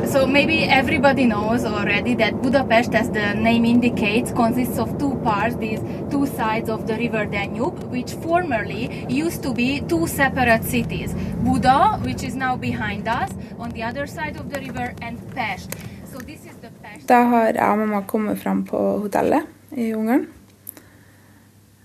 So 0.02 0.26
maybe 0.26 0.64
everybody 0.64 1.24
knows 1.24 1.64
already 1.64 2.14
that 2.16 2.42
Budapest, 2.42 2.94
as 2.94 3.10
the 3.10 3.34
name 3.34 3.64
indicates, 3.64 4.32
consists 4.32 4.76
of 4.78 4.98
two 4.98 5.14
parts, 5.22 5.54
these 5.56 5.80
two 6.10 6.26
sides 6.26 6.68
of 6.68 6.86
the 6.88 6.96
river 6.96 7.24
Danube, 7.26 7.78
which 7.92 8.12
formerly 8.12 9.06
used 9.08 9.42
to 9.44 9.54
be 9.54 9.80
two 9.88 10.06
separate 10.08 10.64
cities. 10.64 11.14
Buda, 11.44 12.00
which 12.02 12.24
is 12.24 12.34
now 12.34 12.56
behind 12.56 13.06
us, 13.06 13.30
on 13.58 13.70
the 13.70 13.84
other 13.84 14.06
side 14.06 14.36
of 14.36 14.50
the 14.50 14.58
river, 14.60 14.94
and 15.00 15.18
Pest. 15.34 15.70
So 16.10 16.18
this 16.18 16.44
is 16.44 16.56
the 16.60 16.70
Pest. 16.82 17.06
Da 17.06 17.22
har 17.30 17.52
jeg 17.52 17.62
og 17.62 17.78
mamma 17.78 18.02
kommet 18.02 18.38
fram 18.42 18.64
på 18.66 18.78
hotellet 19.04 19.46
i 19.70 19.92
Ungarn. 19.94 20.26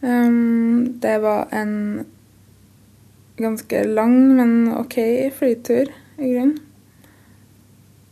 Um, 0.01 0.99
det 1.01 1.21
var 1.21 1.47
en 1.53 2.05
ganske 3.37 3.83
lang, 3.83 4.17
men 4.35 4.73
OK 4.73 4.97
flytur, 5.37 5.93
i 6.17 6.33
grunnen. 6.33 6.57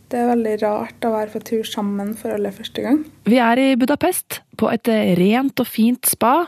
Det 0.08 0.16
er 0.16 0.30
veldig 0.30 0.54
rart 0.62 1.04
å 1.04 1.12
være 1.12 1.32
på 1.34 1.40
tur 1.44 1.66
sammen 1.68 2.14
for 2.16 2.32
aller 2.32 2.54
første 2.54 2.80
gang. 2.80 3.02
Vi 3.28 3.36
er 3.44 3.60
i 3.60 3.66
Budapest, 3.76 4.40
på 4.56 4.70
et 4.72 4.88
rent 5.18 5.60
og 5.60 5.68
fint 5.68 6.08
spa. 6.08 6.46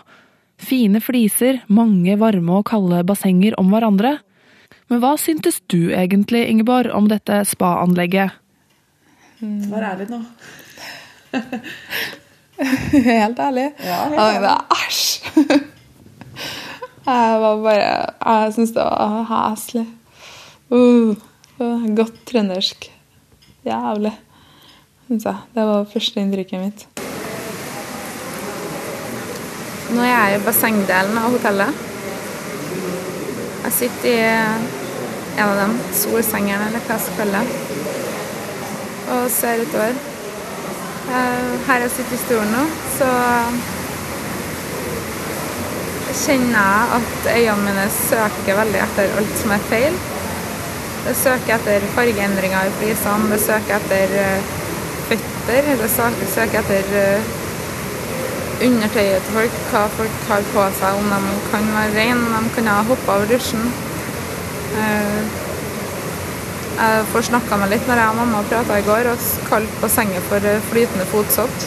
Fine 0.61 1.01
fliser, 1.05 1.61
mange 1.69 2.17
varme 2.21 2.61
og 2.61 2.67
kalde 2.71 3.03
bassenger 3.09 3.57
om 3.61 3.69
hverandre. 3.73 4.15
Men 4.89 5.03
hva 5.03 5.13
syntes 5.21 5.61
du 5.69 5.93
egentlig, 5.93 6.47
Ingeborg, 6.49 6.89
om 6.97 7.09
dette 7.11 7.43
spa-anlegget? 7.49 8.33
Vær 9.41 9.87
ærlig 9.93 10.09
nå. 10.09 10.23
Helt 13.11 13.39
ærlig. 13.41 13.71
Ja, 13.85 13.99
helt 14.11 14.21
ærlig. 14.21 14.55
æsj! 14.77 15.05
Jeg 17.11 17.41
var 17.41 17.63
bare 17.65 17.93
Jeg 18.43 18.53
syntes 18.55 18.73
det 18.77 18.85
var 18.85 19.23
heslig. 19.31 19.87
Uh, 20.71 21.17
godt 21.97 22.21
trøndersk. 22.29 22.91
Jævlig, 23.71 24.13
syns 25.07 25.25
jeg. 25.29 25.37
Det 25.55 25.67
var 25.69 25.89
førsteinntrykket 25.93 26.63
mitt. 26.65 26.87
Nå 29.91 30.03
er 30.03 30.11
jeg 30.11 30.39
i 30.41 30.45
bassengdelen 30.47 31.19
av 31.19 31.31
hotellet. 31.35 31.87
Jeg 33.65 33.77
sitter 33.77 34.11
i 34.11 34.21
en 35.39 35.47
av 35.47 35.57
dem, 35.61 35.77
solsengene 35.95 36.67
eller 36.69 36.83
hva 36.87 36.97
jeg 36.97 37.07
skal 37.07 37.37
og 39.11 39.27
ser 39.35 39.63
utover. 39.65 39.99
Her 41.67 41.85
jeg 41.85 41.91
sitter 41.95 42.15
i 42.15 42.23
stolen 42.25 42.53
nå, 42.55 42.63
så 42.99 43.11
kjenner 46.21 46.55
jeg 46.55 47.01
at 47.01 47.29
øynene 47.35 47.67
mine 47.67 47.91
søker 47.97 48.59
veldig 48.63 48.83
etter 48.87 49.19
alt 49.19 49.37
som 49.43 49.55
er 49.57 49.69
feil. 49.71 50.01
Det 51.01 51.15
søker 51.17 51.55
etter 51.57 51.85
fargeendringer 51.95 52.69
i 52.69 52.73
flisene, 52.77 53.29
det 53.33 53.39
søker 53.41 53.79
etter 53.79 54.11
eh, 54.21 54.49
føtter, 55.09 55.69
det 55.81 55.89
søker 55.91 56.59
etter 56.61 56.91
eh, 57.01 57.31
undertøyet 58.67 59.25
til 59.25 59.37
folk, 59.39 59.55
hva 59.71 59.85
folk 59.97 60.27
har 60.29 60.45
på 60.53 60.65
seg, 60.77 60.99
om 61.01 61.09
de 61.15 61.39
kan 61.49 61.71
være 61.73 61.95
rene, 61.95 62.27
om 62.37 62.49
de 62.49 62.53
kan 62.59 62.69
ha 62.69 62.83
hoppa 62.91 63.17
av 63.17 63.25
rushen. 63.31 63.71
Eh, 64.81 65.39
Jeg 66.81 67.25
snakket 67.27 67.61
meg 67.61 67.69
litt 67.75 67.89
når 67.89 67.99
jeg 68.01 68.09
og 68.09 68.17
mamma 68.17 68.39
prata 68.49 68.77
i 68.81 68.85
går 68.87 69.09
og 69.11 69.25
kalte 69.51 69.81
bassenget 69.83 70.29
for 70.29 70.47
eh, 70.49 70.63
flytende 70.71 71.09
fotsopp. 71.11 71.67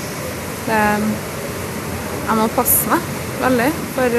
Jeg 0.70 2.38
må 2.40 2.48
passe 2.56 2.88
meg 2.90 3.10
veldig, 3.42 3.68
for 3.98 4.16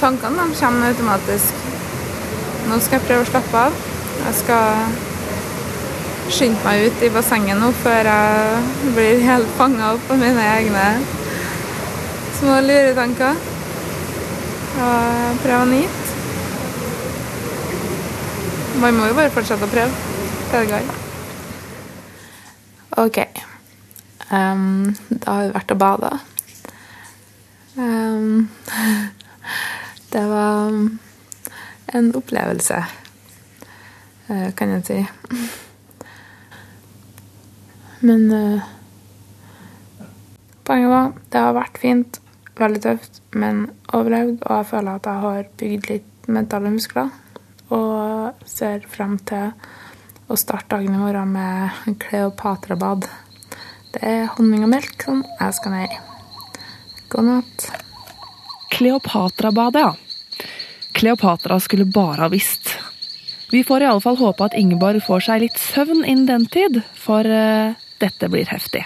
tankene 0.00 0.46
kommer 0.56 0.94
automatisk. 0.94 1.60
Nå 2.70 2.80
skal 2.82 2.98
jeg 2.98 3.06
prøve 3.10 3.26
å 3.26 3.30
slappe 3.34 3.66
av. 3.66 3.84
Jeg 4.24 4.34
skal 4.40 4.96
skynde 6.32 6.62
meg 6.64 6.88
ut 6.88 7.04
i 7.06 7.12
bassenget 7.14 7.60
nå 7.60 7.70
før 7.82 8.08
jeg 8.10 8.92
blir 8.96 9.22
helt 9.26 9.52
fanga 9.58 9.92
opp 9.94 10.10
av 10.10 10.18
mine 10.20 10.48
egne 10.56 10.88
små 12.40 12.58
luretanker. 12.64 13.38
Og 14.76 15.40
prøve 15.40 15.62
å 15.62 15.68
nyte. 15.70 16.06
Man 18.82 18.98
må 18.98 19.08
jo 19.08 19.16
bare 19.16 19.32
fortsette 19.32 19.64
å 19.64 19.72
prøve. 19.72 20.04
Hva 20.50 20.60
det 20.62 20.70
går. 20.70 20.90
OK. 23.06 23.18
Um, 24.26 24.92
da 25.08 25.38
har 25.38 25.46
vi 25.46 25.54
vært 25.54 25.72
og 25.72 25.80
bada. 25.80 26.12
Um, 27.76 28.48
det 30.12 30.24
var 30.28 30.76
en 31.96 32.12
opplevelse, 32.20 32.82
kan 34.28 34.74
jeg 34.74 34.84
si. 34.86 34.98
Men 38.06 38.30
eh, 38.32 38.62
poenget 40.66 40.90
var 40.90 41.12
det 41.32 41.42
har 41.42 41.56
vært 41.56 41.80
fint, 41.80 42.18
veldig 42.58 42.82
tøft, 42.84 43.20
men 43.32 43.66
overlevd. 43.96 44.42
Og 44.42 44.52
jeg 44.58 44.68
føler 44.72 44.98
at 44.98 45.08
jeg 45.08 45.24
har 45.24 45.48
bygd 45.62 45.90
litt 45.90 46.30
mentale 46.30 46.72
muskler. 46.74 47.12
Og 47.74 48.46
ser 48.46 48.84
frem 48.90 49.16
til 49.26 49.52
å 50.30 50.38
starte 50.38 50.76
dagen 50.76 50.94
i 50.94 51.00
morgen 51.00 51.34
med 51.34 51.98
Kleopatra-bad. 52.02 53.08
Det 53.94 54.02
er 54.04 54.30
honning 54.36 54.66
og 54.66 54.72
melk 54.74 55.06
som 55.06 55.22
jeg 55.24 55.56
skal 55.56 55.74
ned 55.74 55.88
i. 55.88 56.00
God 57.10 57.30
natt. 57.30 57.68
Kleopatra-badet, 58.76 59.86
ja. 59.86 59.94
Kleopatra 60.96 61.58
skulle 61.60 61.88
bare 61.88 62.26
ha 62.26 62.32
visst. 62.32 62.75
Vi 63.56 63.64
får 63.64 63.82
i 63.82 63.86
alle 63.88 64.00
fall 64.04 64.18
håpe 64.20 64.44
at 64.44 64.54
Ingeborg 64.58 65.00
får 65.00 65.22
seg 65.24 65.40
litt 65.40 65.56
søvn 65.56 66.02
innen 66.04 66.26
den 66.28 66.42
tid, 66.52 66.74
for 66.92 67.24
uh, 67.24 67.72
dette 68.02 68.28
blir 68.28 68.50
heftig. 68.52 68.82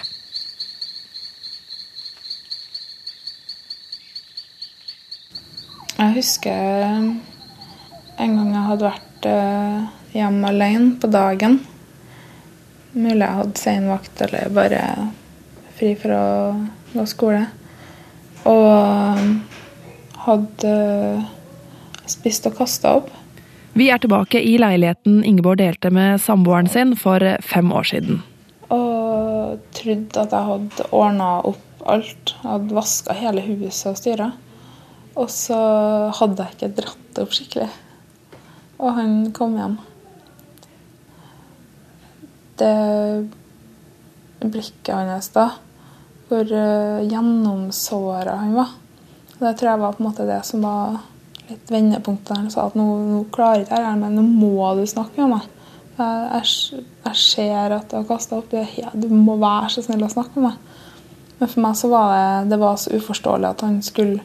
Jeg 5.97 6.15
husker 6.21 6.55
en 6.55 8.37
gang 8.39 8.55
jeg 8.55 8.69
hadde 8.69 8.87
vært 8.87 9.27
eh, 9.33 9.91
hjemme 10.15 10.55
alene 10.55 10.95
på 11.03 11.11
dagen. 11.11 11.59
Mulig 12.95 13.25
jeg 13.25 13.39
hadde 13.41 13.65
sen 13.67 13.91
vakt 13.91 14.23
eller 14.29 14.55
bare 14.55 14.85
fri 15.81 15.97
for 15.99 16.15
å 16.15 16.27
gå 16.95 17.09
skole. 17.11 17.43
Og 18.47 19.35
hadde 20.31 20.77
spist 22.15 22.47
og 22.47 22.63
kasta 22.63 23.01
opp. 23.03 23.17
Vi 23.73 23.87
er 23.91 24.01
tilbake 24.03 24.41
i 24.43 24.57
leiligheten 24.59 25.23
Ingeborg 25.25 25.61
delte 25.61 25.93
med 25.95 26.21
samboeren 26.21 26.69
sin 26.69 26.97
for 26.99 27.23
fem 27.47 27.71
år 27.73 27.87
siden. 27.93 28.23
Og 28.71 29.61
trodde 29.75 30.23
at 30.25 30.35
jeg 30.35 30.49
hadde 30.49 30.87
ordna 30.91 31.29
opp 31.47 31.85
alt. 31.87 32.35
Jeg 32.43 32.51
hadde 32.51 32.77
vaska 32.77 33.15
hele 33.17 33.45
huset 33.47 33.93
og 33.93 34.01
styra. 34.01 34.31
Og 35.19 35.31
så 35.31 35.61
hadde 36.19 36.47
jeg 36.47 36.57
ikke 36.57 36.75
dratt 36.81 37.07
det 37.15 37.25
opp 37.25 37.37
skikkelig. 37.37 37.69
Og 38.81 38.95
han 38.97 39.15
kom 39.37 39.57
hjem. 39.59 39.79
Det 42.61 42.75
blikket 44.41 44.93
hans 44.95 45.31
da, 45.35 45.47
hvor 46.29 46.49
uh, 46.49 47.01
gjennomsåra 47.05 48.37
han 48.41 48.55
var, 48.57 48.75
det 49.41 49.55
tror 49.57 49.71
jeg 49.71 49.81
var 49.81 49.97
på 49.97 50.03
en 50.03 50.09
måte 50.09 50.27
det 50.29 50.39
som 50.49 50.65
var 50.65 51.01
litt 51.51 51.73
vendepunkt 51.73 52.29
der 52.29 52.41
Han 52.41 52.51
sa 52.53 52.67
at 52.69 52.77
nå, 52.79 52.87
nå 53.11 53.25
klarer 53.35 53.63
jeg 53.63 53.69
ikke 53.69 53.81
dette, 53.81 53.97
men 54.01 54.19
nå 54.19 54.25
må 54.27 54.71
du 54.79 54.85
snakke 54.89 55.25
med 55.25 55.37
meg. 55.37 55.49
Jeg, 56.01 56.27
jeg, 56.33 56.85
jeg 57.05 57.21
ser 57.21 57.77
at 57.77 57.91
du 57.91 57.99
har 57.99 58.09
kasta 58.09 58.41
opp. 58.41 58.53
Det 58.53 58.67
Du 58.95 59.09
må 59.13 59.37
være 59.41 59.73
så 59.75 59.85
snill 59.85 60.07
å 60.07 60.13
snakke 60.13 60.41
med 60.41 60.51
meg. 60.51 60.77
Men 61.41 61.49
for 61.49 61.65
meg 61.65 61.79
så 61.81 61.89
var 61.89 62.13
det, 62.13 62.51
det 62.53 62.61
var 62.61 62.77
så 62.81 62.93
uforståelig 62.97 63.51
at 63.55 63.67
han 63.67 63.81
skulle 63.85 64.21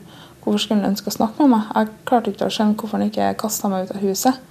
Hvorfor 0.45 0.61
skulle 0.61 0.83
han 0.83 0.91
ønske 0.91 1.09
å 1.09 1.13
snakke 1.15 1.41
med 1.41 1.55
meg? 1.55 1.69
Jeg 1.73 1.93
klarte 2.05 2.29
ikke 2.29 2.45
å 2.45 2.53
skjønne 2.53 2.75
hvorfor 2.77 2.99
han 2.99 3.07
ikke 3.09 3.31
kasta 3.41 3.69
meg 3.71 3.87
ut 3.87 3.95
av 3.95 4.03
huset. 4.03 4.43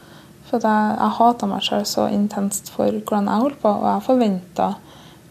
For 0.48 0.64
jeg, 0.66 0.88
jeg 0.98 1.16
hata 1.20 1.46
meg 1.46 1.62
selv 1.62 1.84
så 1.87 2.06
intenst 2.10 2.72
for 2.74 2.90
hvordan 2.90 3.28
jeg 3.30 3.42
holdt 3.44 3.60
på, 3.62 3.70
og 3.70 3.87
jeg 3.87 4.04
forventa 4.08 4.66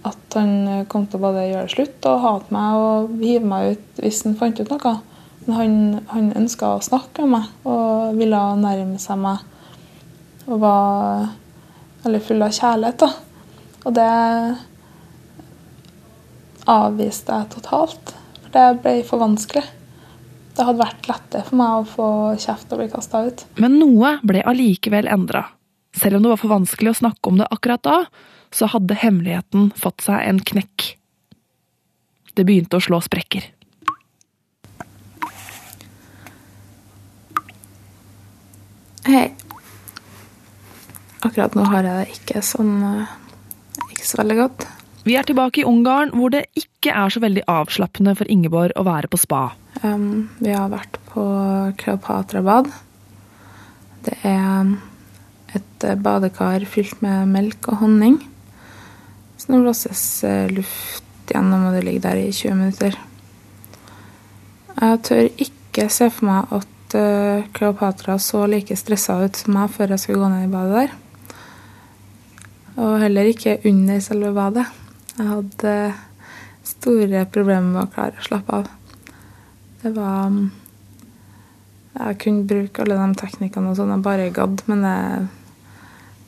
at 0.08 0.38
han 0.40 0.86
kom 0.92 1.04
til 1.08 1.20
å 1.20 1.24
både 1.26 1.44
gjøre 1.50 1.68
det 1.68 1.74
slutt 1.76 2.08
og 2.08 2.24
hate 2.24 2.56
meg 2.56 2.80
og 2.80 3.12
hive 3.20 3.50
meg 3.52 3.74
ut 3.74 4.02
hvis 4.06 4.24
han 4.24 4.38
fant 4.40 4.64
ut 4.64 4.72
noe. 4.72 4.96
Han, 5.48 5.74
han 6.08 6.30
ønska 6.40 6.76
å 6.78 6.84
snakke 6.84 7.26
med 7.26 7.34
meg 7.34 7.68
og 7.68 8.20
ville 8.20 8.42
nærme 8.62 9.00
seg 9.02 9.20
meg 9.20 9.42
og 10.48 10.60
var 10.60 11.30
veldig 12.04 12.22
full 12.24 12.44
av 12.44 12.56
kjærlighet. 12.56 13.04
da. 13.04 13.10
Og 13.84 13.96
det 13.96 14.10
avviste 16.72 17.40
jeg 17.40 17.52
totalt. 17.56 18.14
For 18.44 18.54
det 18.56 18.68
ble 18.84 18.96
for 19.08 19.24
vanskelig. 19.24 19.64
Det 20.54 20.68
hadde 20.68 20.84
vært 20.84 21.10
lettere 21.10 21.48
for 21.48 21.60
meg 21.60 21.80
å 21.80 21.88
få 21.90 22.08
kjeft 22.40 22.74
og 22.74 22.84
bli 22.84 22.90
kasta 22.92 23.24
ut. 23.26 23.46
Men 23.62 23.80
noe 23.82 24.18
ble 24.24 24.44
allikevel 24.46 25.10
endra. 25.12 25.48
Selv 25.98 26.18
om 26.18 26.26
det 26.26 26.34
var 26.34 26.42
for 26.42 26.54
vanskelig 26.54 26.94
å 26.94 27.00
snakke 27.04 27.32
om 27.32 27.40
det 27.42 27.50
akkurat 27.54 27.84
da, 27.86 27.98
så 28.54 28.70
hadde 28.70 28.98
hemmeligheten 29.02 29.72
fått 29.78 30.06
seg 30.06 30.22
en 30.28 30.42
knekk. 30.46 30.94
Det 32.38 32.46
begynte 32.46 32.78
å 32.78 32.84
slå 32.84 33.00
sprekker. 33.06 33.46
Hei. 39.04 39.34
Akkurat 41.24 41.56
nå 41.58 41.66
har 41.68 41.84
jeg 41.84 41.98
det 41.98 42.16
ikke 42.18 42.44
sånn 42.46 42.78
ikke 43.92 44.06
så 44.08 44.20
veldig 44.22 44.38
godt. 44.40 44.66
Vi 45.04 45.18
er 45.20 45.28
tilbake 45.28 45.60
i 45.60 45.66
Ungarn, 45.68 46.14
hvor 46.16 46.32
det 46.32 46.46
ikke 46.56 46.94
er 46.96 47.12
så 47.12 47.20
veldig 47.20 47.44
avslappende 47.52 48.14
for 48.16 48.32
Ingeborg 48.32 48.72
å 48.80 48.86
være 48.88 49.10
på 49.12 49.20
spa. 49.20 49.42
Um, 49.84 50.30
vi 50.40 50.56
har 50.56 50.72
vært 50.72 51.02
på 51.12 51.24
Kleopatra-bad. 51.82 52.72
Det 54.08 54.16
er 54.24 54.72
et 55.54 55.88
eh, 55.88 56.00
badekar 56.00 56.64
fylt 56.68 57.04
med 57.04 57.28
melk 57.32 57.68
og 57.72 57.84
honning. 57.84 58.22
Så 59.36 59.52
nå 59.52 59.60
blåses 59.66 60.04
eh, 60.28 60.48
luft 60.52 61.32
gjennom, 61.32 61.68
og 61.68 61.76
det 61.76 61.84
ligger 61.84 62.08
der 62.08 62.24
i 62.24 62.32
20 62.32 62.56
minutter. 62.60 63.00
Jeg 64.80 65.04
tør 65.08 65.28
ikke 65.46 65.90
se 65.92 66.08
for 66.12 66.32
meg 66.32 66.56
at 66.56 66.73
eh, 66.96 67.46
Kleopatra 67.54 68.18
så 68.20 68.46
like 68.50 68.76
stressa 68.78 69.20
ut 69.24 69.38
som 69.40 69.58
meg 69.58 69.72
før 69.74 69.94
jeg 69.94 70.04
skulle 70.04 70.24
gå 70.24 70.30
ned 70.32 70.48
i 70.48 70.52
badet 70.52 70.82
der. 70.82 70.96
Og 72.82 72.98
heller 73.04 73.30
ikke 73.30 73.60
under 73.70 74.02
selve 74.02 74.34
badet. 74.34 74.66
Jeg 75.18 75.30
hadde 75.30 75.76
store 76.66 77.26
problemer 77.30 77.70
med 77.70 77.84
å 77.84 77.92
klare 77.94 78.18
å 78.18 78.26
slappe 78.26 78.62
av. 78.62 78.70
Det 79.84 79.92
var 79.94 80.30
mm, 80.34 80.44
Jeg 81.94 82.20
kunne 82.24 82.48
bruke 82.50 82.82
alle 82.82 82.98
de 82.98 83.20
teknikkene 83.22 83.70
og 83.70 83.78
sånn 83.78 83.92
jeg 83.94 84.06
bare 84.06 84.32
gadd, 84.34 84.64
men 84.66 84.82
det, 84.82 84.98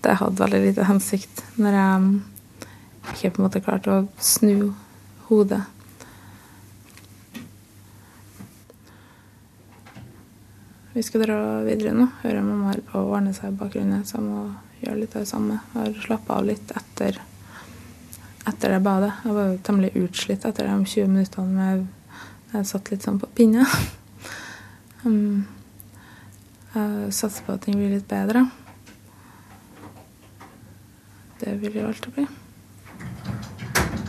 det 0.06 0.17
hadde 0.19 0.43
veldig 0.43 0.60
lite 0.67 0.86
hensikt 0.86 1.41
når 1.58 1.80
jeg 1.80 2.04
mm, 2.04 2.12
ikke 3.13 3.32
på 3.32 3.39
en 3.39 3.47
måte 3.47 3.63
klarte 3.65 3.95
å 3.95 4.04
snu 4.21 4.75
hodet. 5.30 5.63
Vi 10.95 11.03
skal 11.03 11.25
dra 11.25 11.38
videre 11.65 11.91
nå. 11.91 12.05
Hører 12.21 12.43
mamma 12.45 12.71
å 12.95 13.01
ordne 13.10 13.34
seg 13.36 13.51
i 13.51 13.55
bakgrunnen, 13.60 14.05
så 14.08 14.15
jeg 14.15 14.29
må 14.29 14.43
gjøre 14.79 14.99
litt 15.01 15.17
av 15.17 15.25
det 15.25 15.27
samme. 15.27 15.58
Jeg 15.73 15.81
har 15.81 15.97
slappa 16.05 16.38
av 16.38 16.45
litt 16.47 16.69
etter, 16.71 17.17
etter 18.47 18.71
det 18.71 18.77
badet. 18.86 19.10
Jeg 19.25 19.36
var 19.36 19.49
jo 19.49 19.58
temmelig 19.67 19.89
utslitt 19.99 20.45
etter 20.47 20.69
de 20.69 20.77
20 20.93 21.12
minuttene 21.12 21.51
med 21.51 21.84
Jeg 22.53 22.69
satt 22.69 22.93
litt 22.93 23.03
sånn 23.03 23.19
på 23.19 23.31
pinne. 23.36 23.67
Um, 25.05 25.43
jeg 26.73 27.12
satser 27.13 27.43
på 27.45 27.53
at 27.53 27.62
ting 27.62 27.75
blir 27.77 27.91
litt 27.91 28.08
bedre. 28.10 28.41
Det 31.43 31.53
vil 31.62 31.77
jo 31.77 31.84
alltid 31.86 32.15
bli. 32.15 32.25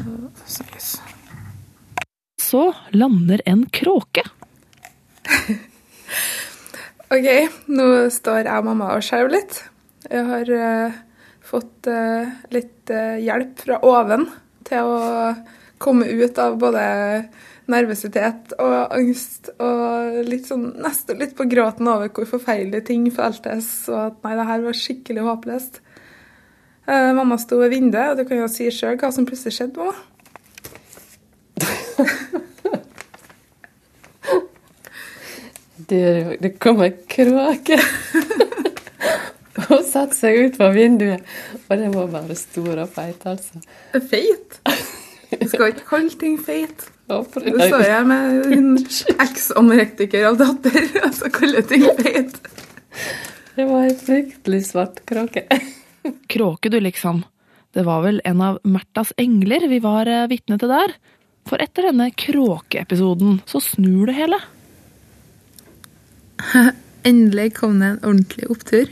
Og 0.07 0.41
Så 2.41 2.63
lander 2.97 3.45
en 3.45 3.67
kråke. 3.69 4.25
OK, 7.07 7.27
nå 7.71 7.85
står 8.11 8.41
jeg 8.49 8.51
og 8.51 8.65
mamma 8.67 8.89
og 8.97 9.05
skjelver 9.07 9.37
litt. 9.37 9.61
Jeg 10.11 10.25
har 10.27 10.49
uh, 10.51 10.97
fått 11.47 11.87
uh, 11.87 12.27
litt 12.51 12.91
uh, 12.91 13.15
hjelp 13.23 13.63
fra 13.63 13.79
oven 13.87 14.27
til 14.67 14.91
å 14.91 14.99
komme 15.79 16.09
ut 16.11 16.41
av 16.43 16.57
både 16.59 16.83
nervøsitet 17.71 18.57
og 18.59 18.75
angst 18.97 19.53
og 19.63 20.27
litt 20.27 20.51
sånn, 20.51 20.73
nesten 20.83 21.23
litt 21.23 21.37
på 21.39 21.47
gråten 21.51 21.87
over 21.91 22.11
hvor 22.11 22.27
forferdelige 22.27 22.89
ting 22.91 23.07
føltes, 23.15 23.69
og 23.91 24.01
at 24.01 24.21
nei, 24.27 24.35
det 24.39 24.51
her 24.51 24.67
var 24.67 24.79
skikkelig 24.83 25.27
håpløst. 25.27 25.81
Eh, 26.87 27.11
mamma 27.19 27.39
sto 27.43 27.59
ved 27.63 27.75
vinduet, 27.75 28.13
og 28.13 28.21
du 28.21 28.27
kan 28.27 28.39
jo 28.43 28.51
si 28.51 28.71
sjøl 28.75 28.99
hva 28.99 29.11
som 29.15 29.27
plutselig 29.27 29.59
skjedde, 29.59 29.79
mamma. 29.83 29.95
Det, 35.87 36.39
det 36.43 36.57
kom 36.59 36.81
en 36.83 36.97
kråke 37.07 37.79
og 39.69 39.85
satte 39.87 40.17
seg 40.17 40.41
ut 40.43 40.59
fra 40.59 40.73
vinduet. 40.75 41.23
Og 41.67 41.79
den 41.79 41.95
var 41.95 42.11
bare 42.11 42.37
stor 42.39 42.83
og 42.83 42.91
feit, 42.93 43.23
altså. 43.29 43.63
Feit? 44.11 44.59
Du 45.31 45.47
skal 45.51 45.73
ikke 45.73 45.87
kalle 45.89 46.13
ting 46.19 46.37
feit. 46.43 46.89
Nå 47.07 47.21
står 47.31 47.85
jeg 47.87 48.07
med 48.09 48.53
en 48.57 48.69
eks-anorektiker 49.23 50.27
av 50.33 50.41
datter, 50.41 50.89
og 51.07 51.15
så 51.15 51.31
kaller 51.35 51.67
ting 51.67 51.87
feit. 52.01 52.41
Det 53.57 53.67
var 53.69 53.87
en 53.87 53.99
fryktelig 54.01 54.65
svart 54.73 55.01
kråke. 55.09 55.47
Kråke, 56.31 56.71
du, 56.71 56.81
liksom. 56.83 57.23
Det 57.77 57.85
var 57.87 58.03
vel 58.03 58.21
en 58.25 58.43
av 58.43 58.59
Märthas 58.65 59.13
engler 59.21 59.69
vi 59.71 59.79
var 59.85 60.09
eh, 60.11 60.27
vitne 60.31 60.59
til 60.61 60.71
der. 60.73 60.95
For 61.47 61.63
etter 61.63 61.91
denne 61.91 62.11
kråkeepisoden 62.11 63.41
så 63.47 63.63
snur 63.63 64.11
det 64.11 64.17
hele. 64.19 64.39
Endelig 67.07 67.55
kom 67.57 67.81
det 67.81 67.87
en 67.87 68.05
ordentlig 68.05 68.49
opptur. 68.53 68.91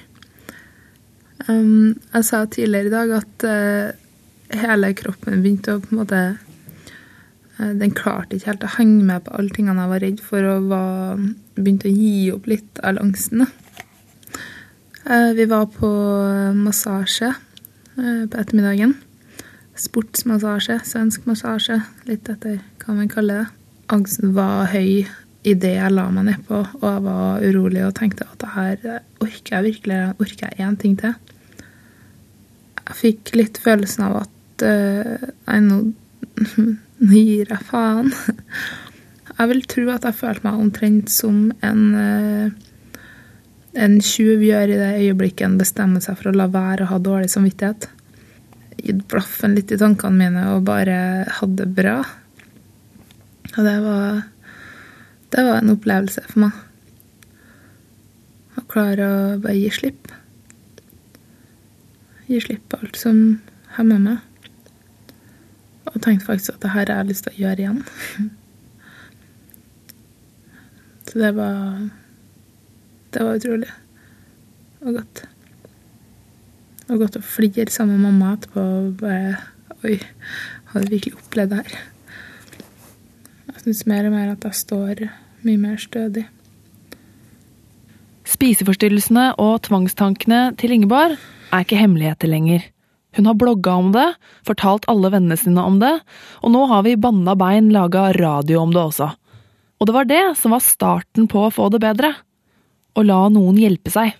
Um, 1.48 1.94
jeg 2.14 2.24
sa 2.24 2.44
tidligere 2.48 2.88
i 2.88 2.94
dag 2.94 3.12
at 3.18 3.44
uh, 3.44 3.90
hele 4.54 4.92
kroppen 4.96 5.42
begynte 5.42 5.74
å 5.74 5.80
på 5.82 5.90
en 5.92 5.98
måte 5.98 6.20
uh, 7.58 7.72
Den 7.76 7.92
klarte 7.92 8.38
ikke 8.38 8.52
helt 8.52 8.64
å 8.64 8.70
henge 8.78 9.02
med 9.04 9.26
på 9.26 9.34
alle 9.36 9.52
tingene 9.52 9.84
jeg 9.84 9.92
var 9.92 10.04
redd 10.06 10.22
for, 10.24 10.46
og 10.54 10.70
var, 10.70 11.24
begynte 11.58 11.90
å 11.90 11.96
gi 11.96 12.30
opp 12.32 12.48
litt 12.48 12.80
all 12.86 13.00
angsten. 13.02 13.44
Uh, 15.04 15.32
vi 15.36 15.48
var 15.50 15.66
på 15.74 15.90
massasje 16.56 17.34
på 17.94 18.38
ettermiddagen. 18.40 18.96
Sportsmassasje, 19.78 20.80
svensk 20.82 21.28
massasje, 21.28 21.76
litt 22.08 22.26
etter 22.30 22.56
hva 22.82 22.96
man 22.96 23.10
kaller 23.10 23.44
det. 23.44 23.60
Angsten 23.94 24.32
var 24.34 24.72
høy 24.72 25.04
idet 25.44 25.74
jeg 25.76 25.92
la 25.92 26.06
meg 26.12 26.28
nedpå, 26.30 26.60
og 26.80 26.86
jeg 26.88 27.04
var 27.04 27.44
urolig 27.44 27.84
og 27.86 27.94
tenkte 27.98 28.26
at 28.26 28.38
det 28.40 28.52
her 28.54 28.86
orker 29.24 29.56
jeg 29.56 29.66
virkelig, 29.68 30.00
orker 30.22 30.48
jeg 30.48 30.66
én 30.66 30.78
ting 30.80 30.96
til? 31.00 31.14
Jeg 32.84 32.98
fikk 33.00 33.34
litt 33.36 33.60
følelsen 33.64 34.06
av 34.08 34.18
at 34.24 34.64
uh, 34.64 35.28
Nei, 35.48 35.60
nå, 35.64 35.80
nå 37.04 37.12
gir 37.12 37.52
jeg 37.52 37.68
faen. 37.70 38.12
Jeg 39.34 39.50
vil 39.50 39.64
tro 39.66 39.82
at 39.90 40.04
jeg 40.06 40.14
følte 40.14 40.44
meg 40.46 40.60
omtrent 40.62 41.08
som 41.10 41.38
en 41.66 41.80
uh, 41.98 42.52
en 43.74 43.96
tjuv 44.02 44.42
gjør 44.44 44.70
i 44.70 44.78
det 44.78 44.90
øyeblikket 45.02 45.48
en 45.48 45.58
bestemmer 45.58 46.02
seg 46.04 46.18
for 46.18 46.30
å 46.30 46.36
la 46.36 46.46
være 46.50 46.84
å 46.84 46.92
ha 46.92 46.98
dårlig 47.02 47.30
samvittighet. 47.32 47.88
Gitt 48.78 49.02
blaffen 49.10 49.56
litt 49.56 49.72
i 49.74 49.78
tankene 49.80 50.20
mine 50.20 50.44
og 50.54 50.66
bare 50.68 51.26
hadde 51.40 51.64
det 51.64 51.74
bra. 51.74 51.96
Og 53.54 53.60
det 53.66 53.74
var 53.82 54.22
Det 55.34 55.42
var 55.42 55.56
en 55.58 55.72
opplevelse 55.72 56.22
for 56.30 56.44
meg. 56.44 56.58
Å 58.54 58.62
klare 58.70 59.06
å 59.10 59.22
bare 59.42 59.56
gi 59.58 59.70
slipp. 59.74 60.12
Gi 62.28 62.38
slipp 62.44 62.68
på 62.70 62.78
alt 62.78 63.00
som 63.00 63.18
hemmer 63.74 63.98
meg. 64.04 64.20
Og 65.90 65.96
tenkte 66.04 66.28
faktisk 66.28 66.54
at 66.54 66.60
det 66.62 66.70
her 66.76 66.86
har 66.86 67.02
jeg 67.02 67.08
lyst 67.08 67.26
til 67.26 67.34
å 67.34 67.40
gjøre 67.42 67.64
igjen. 67.64 67.80
Så 71.08 71.18
det 71.18 71.32
var 71.34 71.82
Det 73.10 73.26
var 73.26 73.40
utrolig. 73.40 73.72
Og 74.84 75.00
godt. 75.00 75.24
Og 76.86 77.02
godt 77.02 77.18
å 77.18 77.24
flire 77.26 77.66
sammen 77.74 77.98
med 77.98 78.06
mamma 78.06 78.36
etterpå 78.36 78.68
og 78.78 78.94
bare 79.02 79.34
Oi, 79.82 79.98
har 80.70 80.80
du 80.80 80.94
virkelig 80.94 81.18
opplevd 81.18 81.50
det 81.56 81.60
her? 81.64 81.76
Jeg 83.50 83.66
syns 83.66 83.84
mer 83.90 84.06
og 84.06 84.14
mer 84.14 84.30
at 84.32 84.46
jeg 84.46 84.62
står 84.62 85.06
mye 85.46 85.60
mer 85.60 85.80
stødig. 85.80 86.26
Spiseforstyrrelsene 88.28 89.34
og 89.40 89.58
tvangstankene 89.66 90.54
til 90.60 90.72
Ingeborg 90.74 91.18
er 91.52 91.64
ikke 91.64 91.78
hemmeligheter 91.78 92.30
lenger. 92.30 92.64
Hun 93.14 93.28
har 93.28 93.36
blogga 93.38 93.74
om 93.78 93.92
det, 93.94 94.06
fortalt 94.46 94.88
alle 94.90 95.10
vennene 95.12 95.36
sine 95.38 95.62
om 95.62 95.76
det, 95.78 95.92
og 96.42 96.54
nå 96.54 96.64
har 96.70 96.82
vi 96.86 96.96
banna 96.98 97.36
bein 97.38 97.70
laga 97.74 98.08
radio 98.16 98.64
om 98.64 98.72
det 98.74 98.82
også. 98.82 99.12
Og 99.78 99.88
det 99.88 99.94
var 99.94 100.08
det 100.08 100.22
som 100.40 100.54
var 100.54 100.64
starten 100.64 101.28
på 101.30 101.44
å 101.44 101.52
få 101.54 101.68
det 101.70 101.82
bedre. 101.84 102.14
Å 102.94 103.04
la 103.04 103.20
noen 103.30 103.58
hjelpe 103.60 103.92
seg. 103.92 104.14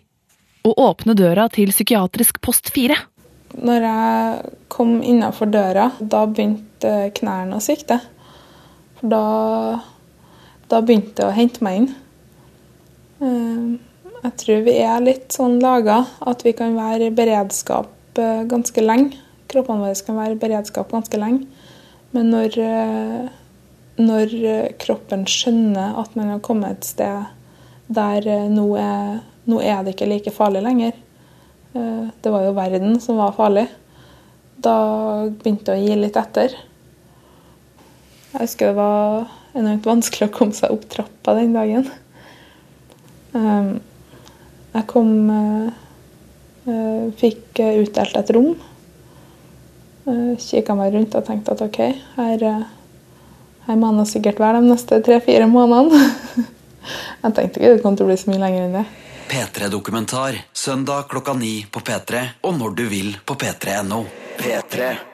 Å 0.64 0.70
åpne 0.86 1.16
døra 1.18 1.48
til 1.52 1.72
psykiatrisk 1.74 2.40
post 2.44 2.70
4. 2.74 2.96
Når 3.64 3.86
jeg 3.86 4.52
kom 4.72 4.96
innafor 5.02 5.50
døra, 5.50 5.90
da 6.00 6.24
begynte 6.26 7.10
knærne 7.18 7.58
å 7.58 7.62
svikte. 7.62 8.00
For 8.98 9.10
da, 9.12 9.24
da 10.70 10.80
begynte 10.80 11.20
det 11.20 11.26
å 11.28 11.34
hente 11.36 11.64
meg 11.64 11.82
inn. 11.82 11.90
Eh, 13.20 13.90
Jeg 14.24 14.36
tror 14.40 14.62
vi 14.64 14.74
er 14.80 15.02
litt 15.04 15.34
sånn 15.36 15.58
laga 15.60 15.98
at 16.24 16.40
vi 16.46 16.54
kan 16.56 16.72
være 16.78 17.10
i 17.10 17.12
beredskap 17.12 18.16
eh, 18.16 18.46
ganske 18.48 18.80
lenge. 18.80 19.18
Kroppene 19.52 19.84
våre 19.84 20.06
kan 20.06 20.16
være 20.16 20.32
i 20.32 20.40
beredskap 20.40 20.94
ganske 20.94 21.18
lenge. 21.20 21.44
Men 22.16 22.30
når, 22.32 22.56
eh, 22.56 23.26
når 24.00 24.32
eh, 24.48 24.70
kroppen 24.80 25.26
skjønner 25.28 25.98
at 26.00 26.16
man 26.16 26.32
har 26.32 26.40
kommet 26.40 26.78
et 26.78 26.88
sted 26.88 27.28
der 27.92 28.48
nå 28.48 28.64
er, 28.80 29.20
nå 29.44 29.60
er 29.60 29.84
det 29.84 29.92
ikke 29.92 30.08
like 30.08 30.32
farlig 30.32 30.62
lenger 30.64 30.94
Det 31.74 32.30
var 32.32 32.46
jo 32.46 32.54
verden 32.56 32.96
som 33.02 33.18
var 33.20 33.34
farlig. 33.36 33.66
Da 34.56 35.26
begynte 35.26 35.74
det 35.74 35.74
å 35.74 35.82
gi 35.82 35.96
litt 35.98 36.16
etter. 36.16 36.54
Jeg 38.30 38.40
husker 38.40 38.70
det 38.70 38.78
var 38.78 39.26
enormt 39.54 39.86
vanskelig 39.86 40.28
å 40.28 40.34
komme 40.34 40.56
seg 40.56 40.74
opp 40.74 40.86
trappa 40.90 41.34
den 41.38 41.54
dagen. 41.56 41.88
Um, 43.34 43.74
jeg 44.74 44.86
kom 44.90 45.10
eh, 45.30 45.66
eh, 46.66 47.02
Fikk 47.20 47.60
eh, 47.62 47.82
utdelt 47.84 48.16
et 48.18 48.32
rom. 48.34 48.54
Kikka 50.04 50.74
meg 50.76 50.92
rundt 50.92 51.14
og 51.16 51.24
tenkte 51.24 51.54
at 51.54 51.62
OK, 51.64 51.78
her, 52.18 52.42
her 53.64 53.78
må 53.80 53.92
jeg 54.02 54.10
sikkert 54.10 54.42
være 54.42 54.60
de 54.60 54.68
neste 54.68 54.98
tre-fire 55.06 55.46
månedene. 55.48 56.02
jeg 57.22 57.38
tenkte 57.38 57.62
ikke 57.62 57.72
det 57.72 57.80
kom 57.86 57.96
til 57.96 58.04
å 58.04 58.10
bli 58.10 58.18
så 58.20 58.28
mye 58.28 58.42
lenger 58.42 58.66
enn 58.66 58.76
det. 58.82 58.84
P3-dokumentar 59.30 60.42
søndag 60.52 61.08
klokka 61.08 61.38
ni 61.40 61.54
på 61.64 61.80
P3 61.80 62.26
og 62.44 62.60
når 62.60 62.78
du 62.82 62.86
vil 62.92 63.16
på 63.24 63.40
p3.no. 63.40 64.04
P3. 64.36 65.13